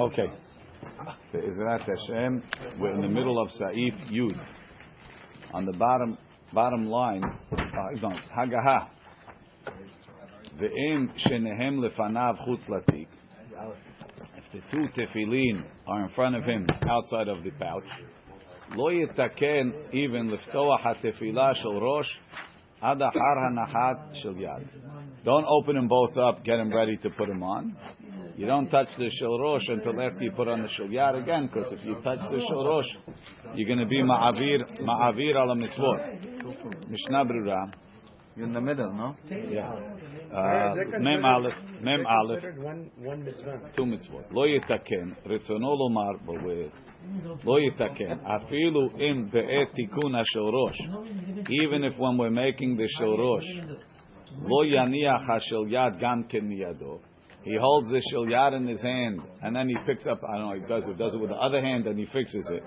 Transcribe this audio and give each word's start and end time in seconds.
Okay. 0.00 0.32
Be'ezrat 1.30 1.82
Hashem, 1.82 2.42
we're 2.78 2.94
in 2.94 3.02
the 3.02 3.08
middle 3.08 3.38
of 3.38 3.50
Sa'if 3.50 3.92
Yud. 4.10 4.34
On 5.52 5.66
the 5.66 5.74
bottom 5.74 6.16
bottom 6.54 6.86
line, 6.86 7.22
uh, 7.22 7.56
no, 8.00 8.08
Hagaha. 8.34 8.88
Ve'im 10.58 11.10
shenehem 11.18 11.80
lefanav 11.80 12.48
chutz 12.48 12.66
latik. 12.70 13.08
If 14.38 14.44
the 14.54 14.60
two 14.70 14.88
tefillin 14.96 15.64
are 15.86 16.04
in 16.06 16.08
front 16.14 16.34
of 16.34 16.44
him 16.44 16.66
outside 16.88 17.28
of 17.28 17.44
the 17.44 17.50
pouch, 17.50 17.84
lo 18.74 18.90
yitaken 18.90 19.92
even 19.92 20.30
liftoach 20.30 20.80
ha-tefillah 20.80 21.56
shel 21.56 21.78
rosh 21.78 22.08
ad 22.82 23.00
ahar 23.00 23.50
hanahat 23.50 24.22
shel 24.22 24.32
yad. 24.32 24.66
Don't 25.24 25.44
open 25.46 25.76
them 25.76 25.88
both 25.88 26.16
up, 26.16 26.42
get 26.42 26.56
them 26.56 26.74
ready 26.74 26.96
to 26.96 27.10
put 27.10 27.28
them 27.28 27.42
on. 27.42 27.76
You 28.39 28.45
don't 28.45 28.69
touch 28.69 28.89
the 28.97 29.09
shel 29.09 29.39
rosh 29.39 29.63
until 29.67 30.01
after 30.01 30.21
you 30.21 30.31
put 30.31 30.47
on 30.47 30.61
the 30.61 30.69
shel 30.69 30.87
yad 30.87 31.21
again, 31.21 31.47
because 31.47 31.71
if 31.71 31.85
you 31.85 31.95
touch 31.95 32.19
the 32.31 32.39
shel 32.47 32.65
rosh, 32.65 32.87
you're 33.55 33.67
going 33.67 33.79
to 33.79 33.85
be 33.85 34.01
ma'avir 34.03 34.59
ma'avir 34.81 35.35
ala 35.35 35.55
mitzvot. 35.55 36.89
Mishnah 36.89 37.25
Brura. 37.25 37.73
You're 38.35 38.47
in 38.47 38.53
the 38.53 38.59
middle, 38.59 38.91
no? 38.91 39.15
Yeah. 39.29 39.71
Uh, 39.71 40.75
Mem 40.99 41.23
Aleph, 41.23 41.53
Mem 41.81 42.05
Aleph, 42.05 42.43
One, 42.57 42.91
one 42.97 43.23
mitzvah. 43.23 43.71
two 43.77 43.85
mitzvot. 43.85 44.25
לא 44.31 44.47
יתקן, 44.47 45.09
רצונו 45.25 45.75
לומר, 45.75 46.11
but 46.25 46.43
with, 46.43 47.45
לא 47.45 47.59
יתקן, 47.59 48.17
אפילו 48.23 48.81
אם 48.99 49.25
בעת 49.31 49.73
תיקון 49.73 50.15
השל 50.15 50.39
ראש, 50.39 50.81
even 51.49 51.83
if 51.85 51.97
when 51.97 52.17
we're 52.17 52.29
making 52.29 52.75
the 52.75 52.87
shel 52.97 53.15
rosh, 53.17 53.77
לא 54.41 54.65
יניח 54.65 55.29
השל 55.29 55.67
יד 55.69 55.95
גם 55.99 56.23
כן 56.29 56.45
מידו, 56.45 56.99
he 57.43 57.55
holds 57.57 57.87
the 57.89 58.01
shel 58.09 58.25
yad 58.25 58.53
in 58.55 58.67
his 58.67 58.81
hand, 58.81 59.21
and 59.43 59.55
then 59.55 59.69
he 59.69 59.75
picks 59.85 60.07
up, 60.07 60.19
I 60.27 60.37
don't 60.37 60.49
know, 60.49 60.55
he 60.55 60.67
does 60.67 60.87
it, 60.87 60.97
does 60.97 61.13
it 61.13 61.21
with 61.21 61.29
the 61.29 61.35
other 61.35 61.61
hand, 61.61 61.85
and 61.85 61.97
he 61.99 62.05
fixes 62.05 62.49
it. 62.49 62.63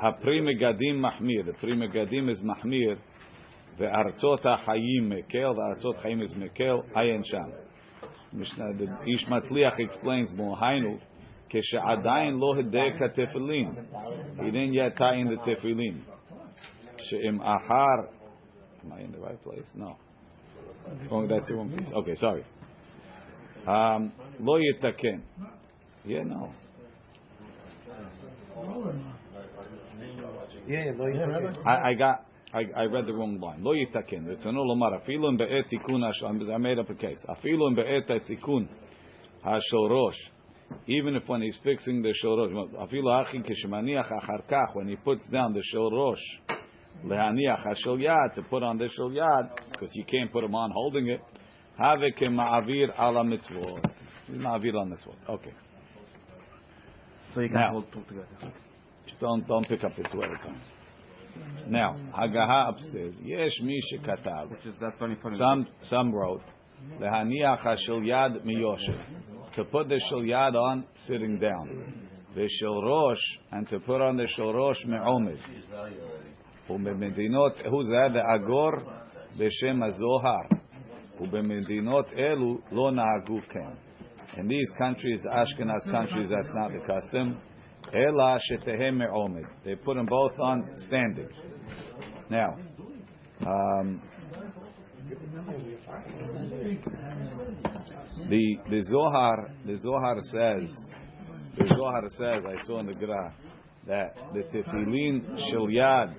הפרי 0.00 0.40
מגדים 0.40 1.02
מחמיר, 1.02 1.44
the 1.46 1.52
פרי 1.60 1.74
מגדים 1.76 2.28
is 2.28 2.44
מחמיר, 2.44 2.96
וארצות 3.76 4.46
החיים 4.46 5.08
מקל, 5.08 5.50
וארצות 5.56 5.96
חיים 5.96 6.22
is 6.22 6.38
מקל, 6.38 6.76
עיין 6.94 7.24
שם. 7.24 7.50
משנה- 8.32 8.64
the 8.64 9.06
איש 9.06 9.28
מצליח 9.28 9.74
explains 9.80 10.38
more, 10.38 10.64
היינו, 10.64 10.96
כשעדיין 11.48 12.34
לא 12.34 12.54
הדק 12.58 13.02
התפילין, 13.02 13.70
he 14.36 14.50
didn't 14.50 14.74
yet 14.74 14.98
tie 14.98 15.14
in 15.14 15.28
the 15.28 15.54
תפילין, 15.54 15.98
שאם 16.96 17.40
אחר, 17.42 18.08
am 18.84 18.92
I 18.92 19.00
in 19.00 19.12
the 19.12 19.20
right 19.20 19.42
place? 19.42 19.74
No. 19.76 19.96
Oh, 21.10 21.26
that's 21.26 21.48
the 21.48 21.56
one 21.56 21.76
piece. 21.76 21.92
Okay, 21.92 22.14
sorry. 22.14 22.42
Um, 23.67 24.11
Lo 24.39 24.57
yitaken. 24.59 25.21
Yeah, 26.05 26.23
no. 26.23 26.51
Yeah, 30.67 30.91
lo 30.95 31.05
yitaken. 31.05 31.65
I, 31.65 31.89
I 31.89 31.93
got. 31.93 32.25
I, 32.53 32.63
I 32.75 32.83
read 32.85 33.05
the 33.05 33.13
wrong 33.13 33.39
line. 33.39 33.63
Lo 33.63 33.73
yitaken. 33.73 34.27
It's 34.27 34.45
an 34.45 34.55
olamara. 34.55 35.05
Afilu 35.05 35.37
be'et 35.37 35.69
tikun 35.71 36.03
I 36.53 36.57
made 36.57 36.79
up 36.79 36.89
a 36.89 36.95
case. 36.95 37.23
Afilu 37.29 37.75
be'et 37.75 38.07
tikun 38.07 38.67
hashorosh. 39.45 40.15
Even 40.87 41.15
if 41.15 41.27
when 41.27 41.41
he's 41.41 41.57
fixing 41.63 42.01
the 42.01 42.13
shorosh, 42.23 42.51
afilu 42.75 43.25
achin 43.25 43.43
kishmaniach 43.43 44.11
acharkach. 44.11 44.73
when 44.73 44.87
he 44.87 44.95
puts 44.95 45.27
down 45.29 45.53
the 45.53 45.61
shorosh, 45.73 46.15
lehaniach 47.05 47.67
hashol 47.67 47.99
yad, 47.99 48.33
to 48.35 48.41
put 48.43 48.63
on 48.63 48.77
the 48.77 48.89
shol 48.97 49.11
yad, 49.11 49.49
because 49.71 49.89
you 49.93 50.05
can't 50.05 50.31
put 50.31 50.43
him 50.43 50.55
on 50.55 50.71
holding 50.71 51.09
it. 51.09 51.21
הווה 51.77 52.11
כמעביר 52.11 52.91
על 52.95 53.17
המצוות. 53.17 53.81
מעביר 54.29 54.77
על 54.77 54.81
המצוות. 54.87 55.15
Okay. 55.27 55.53
So 57.33 57.39
you 57.39 57.47
can 57.47 57.53
Now. 57.53 57.71
hold 57.71 57.91
two 57.93 58.01
together. 58.09 58.53
Don't, 59.19 59.47
don't 59.47 59.67
pick 59.67 59.83
up 59.83 59.91
the 59.95 60.03
two 60.03 60.21
at 60.23 60.31
a 60.31 60.37
time. 60.37 60.61
Now, 61.67 61.95
Hagaha 62.13 62.75
is, 62.77 63.21
that's 64.81 64.97
very 64.97 65.15
funny. 65.15 65.37
Some, 65.37 65.67
some 65.83 66.13
wrote, 66.13 66.41
Lehaniach 66.99 67.59
hashel 67.63 68.01
yad 68.01 68.43
miyoshev. 68.43 69.53
To 69.55 69.63
put 69.65 69.87
the 69.87 69.99
shel 70.09 70.21
yad 70.21 70.55
on 70.55 70.85
sitting 70.95 71.39
down. 71.39 72.07
The 72.35 72.47
shel 72.59 72.81
rosh, 72.81 73.21
and 73.51 73.67
to 73.69 73.79
put 73.79 74.01
on 74.01 74.17
the 74.17 74.27
shel. 74.27 74.51
ובמדינות, 76.69 77.61
who's 77.69 77.87
that? 77.87 78.13
The 78.13 78.21
Agor 78.21 78.83
בשם 79.37 79.83
הזוהר. 79.83 80.60
ובמדינות 81.20 82.12
אלו 82.12 82.58
לא 82.72 82.90
נהגו 82.90 83.40
כן. 83.48 83.70
In 84.36 84.48
these 84.48 84.70
countries, 84.78 85.24
Ashkenaz 85.30 85.90
countries, 85.90 86.28
that's 86.28 86.54
not 86.54 86.70
the 86.72 86.80
custom. 86.86 87.34
אלא 87.94 88.38
שתהא 88.38 88.90
מעומד. 88.90 89.44
They 89.64 89.76
put 89.76 89.96
them 89.96 90.06
both 90.06 90.38
on 90.40 90.62
standing. 90.86 91.28
Now, 92.28 92.56
um, 93.46 94.02
the 98.28 98.58
the 98.68 98.82
Zohar 98.90 99.50
the 99.64 99.76
Zohar 99.78 100.16
says 100.32 100.68
the 101.56 101.66
Zohar 101.66 102.04
says 102.08 102.44
I 102.44 102.66
saw 102.66 102.80
in 102.80 102.86
the 102.86 102.94
graph 102.94 103.34
that 103.86 104.16
the 104.34 104.42
tefillin 104.52 105.38
shel 105.50 105.68
yad 105.68 106.16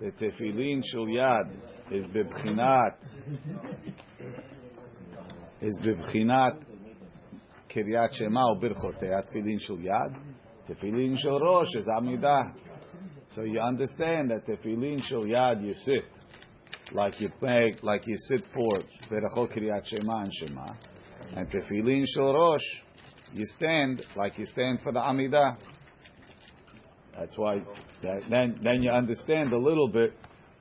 the 0.00 0.12
tefillin 0.12 0.82
shel 0.92 1.06
yad 1.06 1.50
is 1.91 2.05
bebchinat 2.07 2.95
is 5.61 5.79
bebchinat 5.83 6.63
shema 8.13 8.47
or 8.49 8.59
birchotea 8.59 9.23
tefillin 9.27 9.59
shel 9.59 9.77
yad 9.77 10.15
tefillin 10.67 11.17
shel 11.17 11.39
rosh 11.39 11.75
is 11.75 11.87
amidah 11.87 12.53
so 13.29 13.43
you 13.43 13.59
understand 13.59 14.31
that 14.31 14.45
tefillin 14.45 15.01
shel 15.03 15.23
yad 15.23 15.63
you 15.63 15.73
sit 15.73 16.05
like 16.91 17.19
you 17.19 17.29
make, 17.41 17.83
like 17.83 18.07
you 18.07 18.15
sit 18.17 18.43
for 18.53 18.79
Berachot 19.09 19.55
Kiryat 19.55 19.85
Shema 19.85 20.23
and 20.23 20.33
Shema, 20.33 20.73
and 21.35 21.47
Tefillin 21.49 22.03
Shel 22.07 22.33
Rosh, 22.33 22.63
you 23.33 23.45
stand 23.45 24.03
like 24.15 24.37
you 24.37 24.45
stand 24.45 24.79
for 24.81 24.91
the 24.91 24.99
Amidah. 24.99 25.57
That's 27.17 27.37
why. 27.37 27.61
That, 28.01 28.21
then, 28.29 28.59
then 28.63 28.81
you 28.81 28.91
understand 28.91 29.53
a 29.53 29.57
little 29.57 29.87
bit 29.87 30.13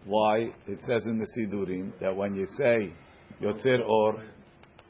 why 0.09 0.51
it 0.67 0.79
says 0.87 1.03
in 1.05 1.19
the 1.19 1.27
Sidurim 1.37 1.93
that 2.01 2.17
when 2.17 2.35
you 2.35 2.47
say 2.57 2.93
Yotzer 3.43 3.87
Or, 3.87 4.23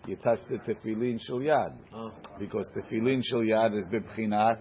you 0.07 0.17
touch 0.17 0.41
the 0.49 0.59
Tefillin 0.59 1.19
Shel 1.21 1.41
Yad, 1.41 1.75
ah. 1.93 2.11
because 2.39 2.71
Tefillin 2.77 3.21
Shel 3.23 3.41
Yad 3.41 3.77
is 3.79 3.85
Bibchinat. 3.87 4.59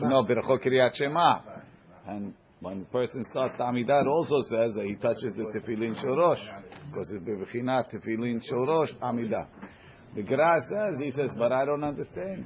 No, 0.00 0.24
Berachot 0.24 0.64
Kiryat 0.64 0.94
Shema, 0.94 1.40
and 2.08 2.34
when 2.60 2.80
the 2.80 2.84
person 2.86 3.22
starts 3.30 3.54
the 3.58 3.64
Amidah, 3.64 4.06
also 4.06 4.40
says 4.48 4.74
that 4.74 4.86
he 4.86 4.94
touches 4.94 5.34
the 5.36 5.44
Tefillin 5.44 5.94
Shel 6.00 6.16
Rosh, 6.16 6.40
because 6.90 7.12
it's 7.14 7.22
Bebechinat 7.22 7.94
Tefillin 7.94 8.42
Shel 8.42 8.66
Rosh 8.66 8.90
Amidah. 9.02 9.46
The 10.14 10.22
Gra 10.22 10.58
says, 10.68 11.00
he 11.00 11.10
says, 11.12 11.30
but 11.38 11.52
I 11.52 11.64
don't 11.64 11.84
understand. 11.84 12.44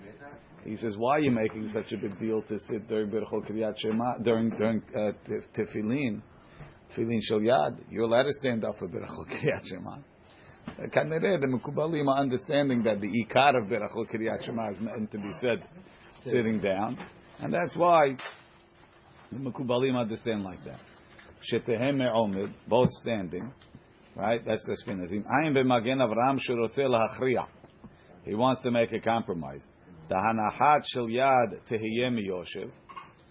He 0.64 0.76
says, 0.76 0.96
why 0.96 1.16
are 1.16 1.20
you 1.20 1.30
making 1.30 1.68
such 1.68 1.92
a 1.92 1.96
big 1.98 2.18
deal 2.18 2.42
to 2.42 2.58
sit 2.70 2.88
during 2.88 3.10
Birchol 3.10 3.46
Kriyat 3.48 3.74
Shema, 3.78 4.18
during, 4.22 4.50
during 4.50 4.82
uh, 4.96 5.12
Tefillin, 5.56 6.22
Tefillin 6.96 7.20
Shel 7.22 7.40
Yad? 7.40 7.76
You're 7.90 8.04
allowed 8.04 8.24
to 8.24 8.32
stand 8.32 8.64
up 8.64 8.78
for 8.78 8.88
Birchol 8.88 9.26
Kriyat 9.26 9.60
Shema. 9.64 9.98
Kanere, 10.94 11.38
the 11.40 11.46
Mekubalim 11.46 12.08
are 12.08 12.18
understanding 12.18 12.82
that 12.84 13.00
the 13.00 13.08
Ikar 13.08 13.62
of 13.62 13.68
Berachol 13.68 14.10
Kriyat 14.10 14.44
Shema 14.44 14.72
is 14.72 14.80
meant 14.80 15.12
to 15.12 15.18
be 15.18 15.30
said 15.42 15.62
sitting 16.22 16.60
down. 16.60 16.98
And 17.40 17.52
that's 17.52 17.76
why 17.76 18.16
the 19.30 19.38
Mekubalim 19.38 20.00
understand 20.00 20.44
like 20.44 20.64
that. 20.64 20.80
Shetehem 21.42 21.98
Omid, 21.98 22.54
both 22.66 22.88
standing. 23.02 23.52
Right? 24.16 24.40
That's 24.46 24.64
the 24.64 24.72
Ashkenazim. 24.72 25.24
Ayin 25.26 25.52
b'magen 25.54 25.98
Avram 25.98 26.38
shurotze 26.48 26.78
lahachriya. 26.78 27.46
He 28.24 28.34
wants 28.34 28.62
to 28.62 28.70
make 28.70 28.92
a 28.92 29.00
compromise. 29.00 29.66
The 30.08 30.14
hanachat 30.14 30.82
shel 30.92 31.08
yad 31.08 31.60
tehiyeh 31.70 32.10
miyoshev. 32.10 32.70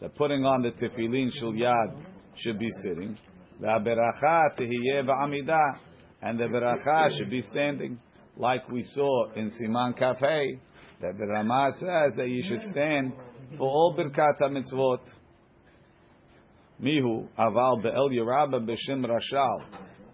The 0.01 0.09
putting 0.09 0.43
on 0.43 0.63
the 0.63 0.71
tefillin 0.71 1.31
shel 1.31 1.53
yad 1.53 2.03
should 2.35 2.57
be 2.57 2.69
sitting. 2.83 3.17
The 3.59 3.67
beracha 3.67 4.57
tehiyeh 4.57 5.05
v'Amida, 5.05 5.77
And 6.21 6.39
the 6.39 6.45
beracha 6.45 7.15
should 7.15 7.29
be 7.29 7.41
standing, 7.41 7.99
like 8.35 8.67
we 8.69 8.81
saw 8.81 9.31
in 9.33 9.49
Siman 9.49 9.97
Cafe. 9.97 10.59
That 11.01 11.17
the 11.17 11.27
Rama 11.27 11.73
says 11.79 12.15
that 12.17 12.29
you 12.29 12.41
should 12.43 12.63
stand 12.71 13.13
for 13.57 13.69
all 13.69 13.95
birkat 13.95 14.41
mitzvot. 14.41 15.01
Mihu 16.81 17.27
aval 17.37 17.83
be'el 17.83 18.09
yerabah 18.09 18.67
b'shem 18.67 19.05
rashal 19.05 19.63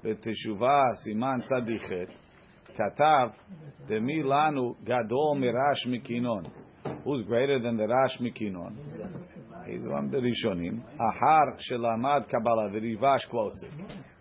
b'teshuva 0.04 0.88
siman 1.08 1.42
tzadichet. 1.48 2.10
Katav, 2.80 3.34
Gadol 3.88 5.36
Mirash 5.38 5.88
Mikinon. 5.88 6.50
Who's 7.04 7.26
greater 7.26 7.60
than 7.60 7.78
the 7.78 7.88
Rash 7.88 8.18
Mikinon? 8.20 8.76
He's 9.66 9.86
one 9.88 10.06
of 10.06 10.12
the 10.12 10.20
Rishonim. 10.20 10.82
Ahar 11.00 11.58
Shelamad 11.70 12.30
Kabbalah. 12.30 12.72
The 12.72 12.80
Rivash 12.80 13.28
quotes 13.30 13.64
it. 13.64 13.72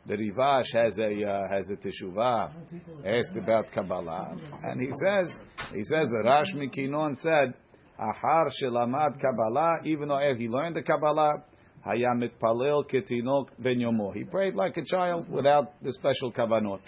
The 0.06 0.14
Rivash 0.14 0.64
has 0.72 0.98
a 0.98 1.24
uh, 1.24 1.48
has 1.48 1.70
a 1.70 1.76
teshuvah 1.76 2.50
asked 3.04 3.36
about 3.36 3.70
Kabbalah, 3.72 4.36
and 4.62 4.80
he 4.80 4.88
says 5.04 5.38
he 5.72 5.82
says 5.84 6.08
the 6.08 6.22
Rash 6.24 6.54
Mikinon 6.54 7.14
said 7.16 7.54
Ahar 7.98 8.50
Shelamad 8.62 9.20
Kabbalah. 9.20 9.80
Even 9.84 10.08
though 10.08 10.34
he 10.36 10.48
learned 10.48 10.76
the 10.76 10.82
Kabbalah, 10.82 11.44
Hayamit 11.86 12.32
Palel 12.42 12.84
Ketinok 12.90 13.48
Ben 13.58 13.78
Yomo. 13.78 14.14
He 14.14 14.24
prayed 14.24 14.54
like 14.54 14.76
a 14.76 14.84
child 14.84 15.30
without 15.30 15.82
the 15.82 15.92
special 15.92 16.32
kavanot. 16.32 16.80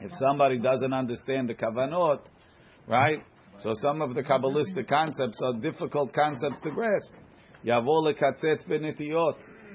If 0.00 0.10
somebody 0.18 0.58
doesn't 0.58 0.92
understand 0.92 1.48
the 1.48 1.54
kavanot, 1.54 2.20
right? 2.86 3.22
So 3.60 3.72
some 3.76 4.02
of 4.02 4.14
the 4.14 4.22
kabbalistic 4.22 4.88
concepts 4.88 5.40
are 5.42 5.54
difficult 5.54 6.12
concepts 6.12 6.60
to 6.62 6.70
grasp. 6.70 7.12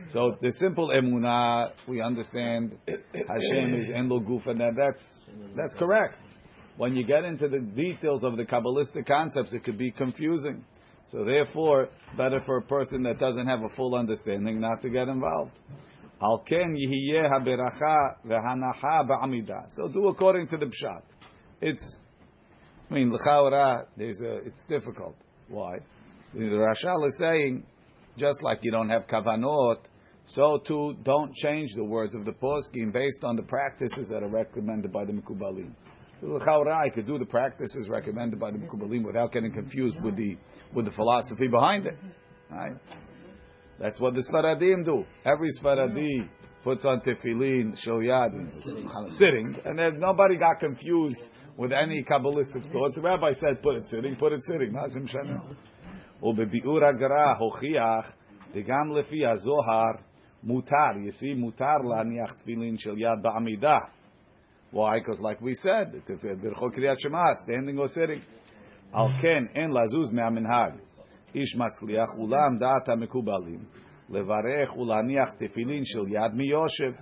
So 0.09 0.37
the 0.41 0.51
simple 0.51 0.89
emunah, 0.89 1.71
we 1.87 2.01
understand 2.01 2.77
Hashem 2.87 3.75
is 3.75 3.89
en 3.93 4.09
guf, 4.09 4.47
and 4.47 4.59
that, 4.59 4.73
that's 4.75 5.03
that's 5.55 5.75
correct. 5.75 6.15
When 6.77 6.95
you 6.95 7.05
get 7.05 7.23
into 7.23 7.47
the 7.47 7.59
details 7.59 8.23
of 8.23 8.37
the 8.37 8.43
kabbalistic 8.43 9.05
concepts, 9.07 9.53
it 9.53 9.63
could 9.63 9.77
be 9.77 9.91
confusing. 9.91 10.63
So 11.11 11.25
therefore, 11.25 11.89
better 12.15 12.41
for 12.45 12.57
a 12.57 12.61
person 12.61 13.03
that 13.03 13.19
doesn't 13.19 13.45
have 13.45 13.61
a 13.63 13.69
full 13.75 13.95
understanding 13.95 14.61
not 14.61 14.81
to 14.81 14.89
get 14.89 15.09
involved. 15.09 15.51
Al 16.21 16.39
ken 16.47 16.75
yihiyeh 16.75 17.29
haberacha 17.29 18.15
v'hanacha 18.25 19.09
ba'amida. 19.09 19.65
So 19.75 19.87
do 19.87 20.07
according 20.07 20.47
to 20.49 20.57
the 20.57 20.67
pshat. 20.67 21.01
It's, 21.61 21.95
I 22.89 22.93
mean, 22.93 23.11
l'chaora, 23.11 23.87
there's 23.97 24.21
a, 24.21 24.37
it's 24.37 24.63
difficult. 24.69 25.15
Why? 25.49 25.79
The 26.33 26.39
Rashal 26.39 27.07
is 27.07 27.17
saying, 27.19 27.63
just 28.17 28.41
like 28.41 28.59
you 28.61 28.71
don't 28.71 28.89
have 28.89 29.05
kavanot, 29.07 29.79
so 30.27 30.61
too 30.65 30.95
don't 31.03 31.33
change 31.35 31.69
the 31.75 31.83
words 31.83 32.15
of 32.15 32.23
the 32.23 32.31
poskim 32.31 32.93
based 32.93 33.23
on 33.23 33.35
the 33.35 33.43
practices 33.43 34.07
that 34.09 34.23
are 34.23 34.29
recommended 34.29 34.93
by 34.93 35.03
the 35.03 35.11
Mekubalim. 35.11 35.73
So 36.21 36.27
l'chaura, 36.27 36.85
I 36.85 36.89
could 36.89 37.07
do 37.07 37.17
the 37.17 37.25
practices 37.25 37.89
recommended 37.89 38.39
by 38.39 38.51
the 38.51 38.59
Mikubalim 38.59 39.03
without 39.03 39.31
getting 39.31 39.49
mm-hmm. 39.49 39.61
confused 39.61 40.01
with 40.03 40.15
the 40.15 40.37
with 40.73 40.85
the 40.85 40.91
philosophy 40.91 41.47
behind 41.47 41.87
it. 41.87 41.95
Mm-hmm. 41.95 42.55
Right? 42.55 42.73
That's 43.79 43.99
what 43.99 44.13
the 44.13 44.21
Sfaradim 44.21 44.85
do. 44.85 45.03
Every 45.25 45.49
Sfaradi 45.59 46.29
puts 46.63 46.85
on 46.85 47.01
tefillin, 47.01 47.75
shoyad, 47.83 49.11
sitting, 49.17 49.57
and 49.65 49.79
then 49.79 49.99
nobody 49.99 50.37
got 50.37 50.59
confused 50.59 51.17
with 51.57 51.71
any 51.73 52.03
kabbalistic 52.03 52.71
thoughts. 52.71 52.95
The 52.95 53.01
rabbi 53.01 53.31
said, 53.39 53.63
"Put 53.63 53.77
it 53.77 53.87
sitting, 53.87 54.15
put 54.15 54.33
it 54.33 54.41
sitting." 54.43 54.71
Mazim 54.71 55.09
shana. 55.09 55.55
Ubebiur 56.21 56.83
agara 56.83 57.35
hochiach 57.39 58.13
degam 58.53 58.91
lefi 58.91 59.23
azohar 59.23 60.03
mutar. 60.45 61.03
You 61.03 61.11
see, 61.13 61.33
mutar 61.33 61.83
la 61.83 62.03
niach 62.03 62.43
tefillin 62.45 62.79
shel 62.79 62.95
yad 62.95 63.23
ba'amidah. 63.23 64.00
Why? 64.72 64.98
Because 64.98 65.20
like 65.20 65.40
we 65.40 65.54
said, 65.54 65.94
ברכות 66.42 66.74
קריאת 66.74 67.00
שמע, 67.00 67.22
standing 67.44 67.78
or 67.78 67.88
sitting. 67.88 68.20
על 68.92 69.06
כן, 69.22 69.44
אין 69.54 69.70
לזוז 69.70 70.12
מהמנהג. 70.12 70.72
איש 71.34 71.56
מצליח, 71.56 72.08
אולם 72.18 72.58
דעת 72.58 72.88
המקובלים, 72.88 73.58
לברך 74.10 74.76
ולהניח 74.76 75.28
תפילין 75.38 75.84
של 75.84 76.08
יד 76.08 76.34
מיושב, 76.34 76.92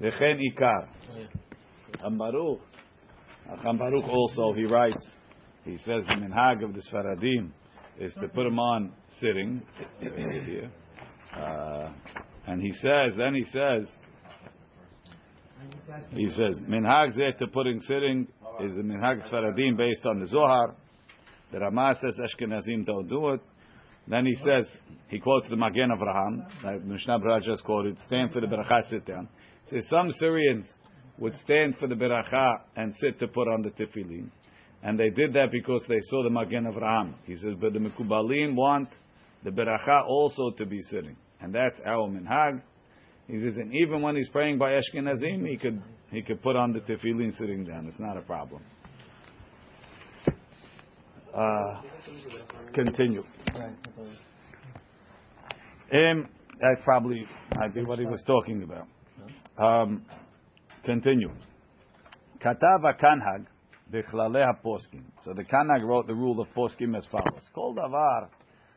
וכן 0.00 0.36
עיקר. 0.38 1.00
Hambaruch, 1.98 2.60
Hambaruch 3.64 4.08
also, 4.08 4.52
he 4.54 4.64
writes, 4.64 5.18
he 5.64 5.76
says 5.76 6.04
the 6.06 6.14
minhag 6.14 6.64
of 6.64 6.72
the 6.72 6.80
Sfaradim, 6.80 7.50
is 7.98 8.14
to 8.14 8.28
put 8.28 8.46
him 8.46 8.58
on 8.58 8.92
sitting 9.20 9.60
here. 10.00 10.70
Uh, 11.34 11.90
and 12.46 12.62
he 12.62 12.72
says, 12.72 13.12
then 13.16 13.34
he 13.34 13.44
says, 13.44 13.86
he 16.11 16.27
says, 16.29 16.59
minhag 16.67 17.17
zeh 17.17 17.37
to 17.37 17.47
putting 17.47 17.79
sitting 17.81 18.27
is 18.61 18.73
the 18.75 18.81
minhag 18.81 19.29
Sfaradim 19.29 19.77
based 19.77 20.05
on 20.05 20.19
the 20.19 20.27
Zohar. 20.27 20.75
The 21.51 21.59
Ramah 21.59 21.95
says 22.01 22.19
Ashkenazim 22.19 22.85
don't 22.85 23.07
do 23.07 23.29
it. 23.29 23.41
Then 24.07 24.25
he 24.25 24.35
says, 24.35 24.67
he 25.07 25.19
quotes 25.19 25.49
the 25.49 25.55
Magen 25.55 25.89
Avraham, 25.89 26.45
that 26.63 26.85
Mishnah 26.85 27.19
Berurah 27.19 27.41
just 27.41 27.63
quoted, 27.63 27.97
stand 27.99 28.31
for 28.31 28.39
the 28.39 28.47
beracha, 28.47 28.89
sit 28.89 29.05
down. 29.05 29.27
He 29.65 29.77
says, 29.77 29.89
some 29.89 30.11
Syrians 30.19 30.67
would 31.17 31.35
stand 31.37 31.77
for 31.79 31.87
the 31.87 31.95
beracha 31.95 32.61
and 32.75 32.93
sit 32.97 33.19
to 33.19 33.27
put 33.27 33.47
on 33.47 33.63
the 33.63 33.69
tefillin. 33.69 34.29
And 34.83 34.99
they 34.99 35.09
did 35.09 35.33
that 35.33 35.51
because 35.51 35.83
they 35.87 35.99
saw 36.01 36.23
the 36.23 36.29
Magen 36.29 36.65
Avraham. 36.65 37.15
He 37.25 37.35
says, 37.35 37.53
but 37.59 37.73
the 37.73 37.79
Mekubalim 37.79 38.55
want 38.55 38.89
the 39.43 39.49
beracha 39.49 40.05
also 40.07 40.51
to 40.51 40.65
be 40.65 40.81
sitting. 40.81 41.15
And 41.41 41.53
that's 41.53 41.79
our 41.85 42.07
minhag. 42.07 42.61
He 43.27 43.37
says, 43.39 43.57
and 43.57 43.73
even 43.73 44.01
when 44.01 44.15
he's 44.15 44.29
praying 44.29 44.59
by 44.59 44.71
Ashkenazim, 44.71 45.47
he 45.47 45.57
could 45.57 45.81
he 46.11 46.21
could 46.21 46.41
put 46.41 46.55
on 46.55 46.73
the 46.73 46.79
tefillin 46.79 47.35
sitting 47.37 47.65
down. 47.65 47.87
It's 47.87 47.99
not 47.99 48.17
a 48.17 48.21
problem. 48.21 48.61
Uh, 51.33 51.81
continue. 52.73 53.23
Um, 55.91 56.29
that's 56.61 56.83
probably 56.83 57.25
I 57.59 57.69
think 57.69 57.87
what 57.87 57.99
he 57.99 58.05
was 58.05 58.23
talking 58.25 58.63
about. 58.63 58.87
Um, 59.57 60.05
continue. 60.85 61.31
Katava 62.39 62.93
kanhag 63.01 63.47
b'chlalei 63.91 64.45
poskim. 64.63 65.03
So 65.23 65.33
the 65.33 65.43
kanhag 65.43 65.83
wrote 65.83 66.05
the 66.05 66.13
rule 66.13 66.39
of 66.39 66.47
poskim 66.55 66.95
as 66.95 67.07
follows: 67.11 67.43
Kol 67.53 67.75
davar 67.75 68.29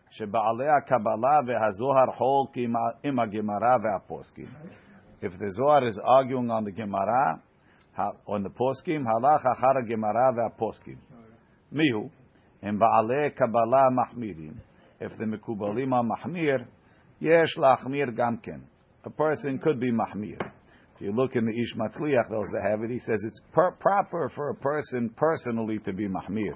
שבעלי 0.09 0.69
הקבלה 0.77 1.37
והזוהר 1.47 2.11
חול 2.17 2.63
עם 3.03 3.19
הגמרא 3.19 3.77
והפוסקים. 3.83 4.47
If 5.21 5.31
the 5.39 5.49
Zohar 5.57 5.87
is 5.87 5.99
arguing 6.03 6.51
on 6.51 6.65
the 6.65 6.71
Gemara, 6.71 7.39
on 8.27 8.43
the 8.43 8.49
poskim, 8.49 9.05
halach 9.05 9.43
achar 9.53 9.87
Gemara 9.87 10.31
והפוסקים. 10.35 10.97
מיהו? 11.71 12.09
הם 12.63 12.79
בעלי 12.79 13.29
קבלה 13.35 13.83
מחמירים. 13.91 14.53
If 15.01 15.17
the 15.17 15.25
מקובלים 15.25 15.93
are 15.93 16.03
מחמיר, 16.03 16.63
יש 17.21 17.57
להחמיר 17.57 18.09
גם 18.15 18.37
כן. 18.37 18.59
A 19.05 19.09
person 19.09 19.57
could 19.63 19.79
be 19.79 19.91
מחמיר. 19.91 20.37
If 20.95 21.01
you 21.01 21.11
look 21.11 21.35
in 21.35 21.45
the 21.45 21.51
Ish 21.51 21.75
Matzliach, 21.75 22.29
those 22.29 22.47
that 22.53 22.61
have 22.69 22.83
it, 22.83 22.91
he 22.91 22.99
says 22.99 23.19
it's 23.25 23.41
per- 23.51 23.71
proper 23.71 24.29
for 24.35 24.49
a 24.49 24.55
person 24.55 25.09
personally 25.15 25.79
to 25.79 25.91
be 25.91 26.07
mahmir. 26.07 26.53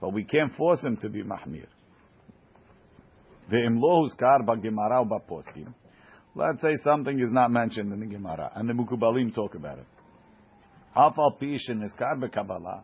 But 0.00 0.12
we 0.12 0.24
can't 0.24 0.52
force 0.52 0.84
him 0.84 0.98
to 0.98 1.08
be 1.08 1.22
mahmir. 1.22 1.66
Let's 6.37 6.61
say 6.61 6.73
something 6.83 7.19
is 7.19 7.31
not 7.31 7.51
mentioned 7.51 7.93
in 7.93 7.99
the 7.99 8.05
Gemara, 8.07 8.51
and 8.55 8.67
the 8.67 8.73
Mukubalim 8.73 9.33
talk 9.33 9.55
about 9.55 9.77
it. 9.79 9.85
Af 10.95 11.13
al 11.17 11.31
pi 11.39 11.57
shenizkar 11.69 12.17
b'kabbalah, 12.17 12.83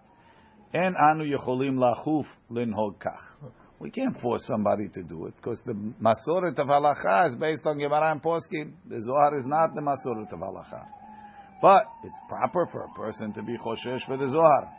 en 0.74 0.96
anu 1.10 1.24
yecholim 1.24 1.78
lachuf 1.78 2.26
linhog 2.52 2.96
kach. 2.98 3.52
We 3.80 3.90
can't 3.90 4.16
force 4.22 4.46
somebody 4.46 4.90
to 4.94 5.02
do 5.02 5.26
it 5.26 5.34
because 5.38 5.60
the 5.66 5.74
Masoret 5.74 6.60
of 6.60 6.68
Halacha 6.68 7.30
is 7.30 7.36
based 7.36 7.66
on 7.66 7.80
Gemara 7.80 8.12
and 8.12 8.22
Poskim. 8.22 8.74
The 8.88 9.02
Zohar 9.02 9.36
is 9.36 9.48
not 9.48 9.74
the 9.74 9.82
Masoret 9.82 10.32
of 10.32 10.40
Halacha. 10.40 10.86
But 11.64 11.84
it's 12.04 12.20
proper 12.30 12.68
for 12.72 12.84
a 12.84 12.90
person 12.90 13.34
to 13.34 13.42
be 13.42 13.58
Choshesh 13.58 14.06
for 14.06 14.18
the 14.18 14.28
Zohar. 14.28 14.70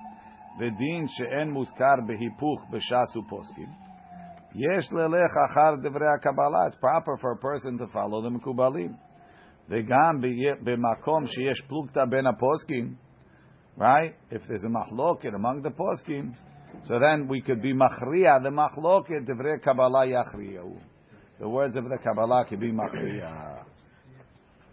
V'din 0.61 1.09
she'en 1.09 1.52
muskar 1.52 2.07
behipuch 2.09 2.71
b'shasu 2.71 3.28
Poskim. 3.28 3.75
Yesh 4.54 4.90
lelech 4.92 5.30
achar 5.30 5.82
divrei 5.82 6.21
Kabbalah. 6.23 6.66
It's 6.68 6.76
proper 6.76 7.16
for 7.18 7.32
a 7.32 7.37
person 7.37 7.78
to 7.78 7.87
follow 7.88 8.23
the 8.23 8.28
Mekubalim. 8.28 8.94
V'gam 9.71 10.23
b'makom 10.23 11.26
sheyesh 11.26 11.62
plukta 11.71 12.09
ben 12.11 12.25
poskim. 12.40 12.97
Right? 13.76 14.14
If 14.30 14.42
there's 14.47 14.64
a 14.64 14.68
machloket 14.68 15.35
among 15.35 15.62
the 15.62 15.71
Poskim, 15.71 16.35
so 16.82 16.99
then 16.99 17.26
we 17.26 17.40
could 17.40 17.62
be 17.62 17.73
machriya 17.73 18.42
the 18.42 18.50
machloket 18.50 19.26
divrei 19.26 19.62
Kabbalah 19.62 20.06
yachriyahu. 20.06 20.78
The 21.40 21.49
words 21.49 21.75
of 21.76 21.85
the 21.85 21.97
Kabbalah 21.97 22.44
could 22.47 22.61
be 22.61 22.71
machriya. 22.71 23.64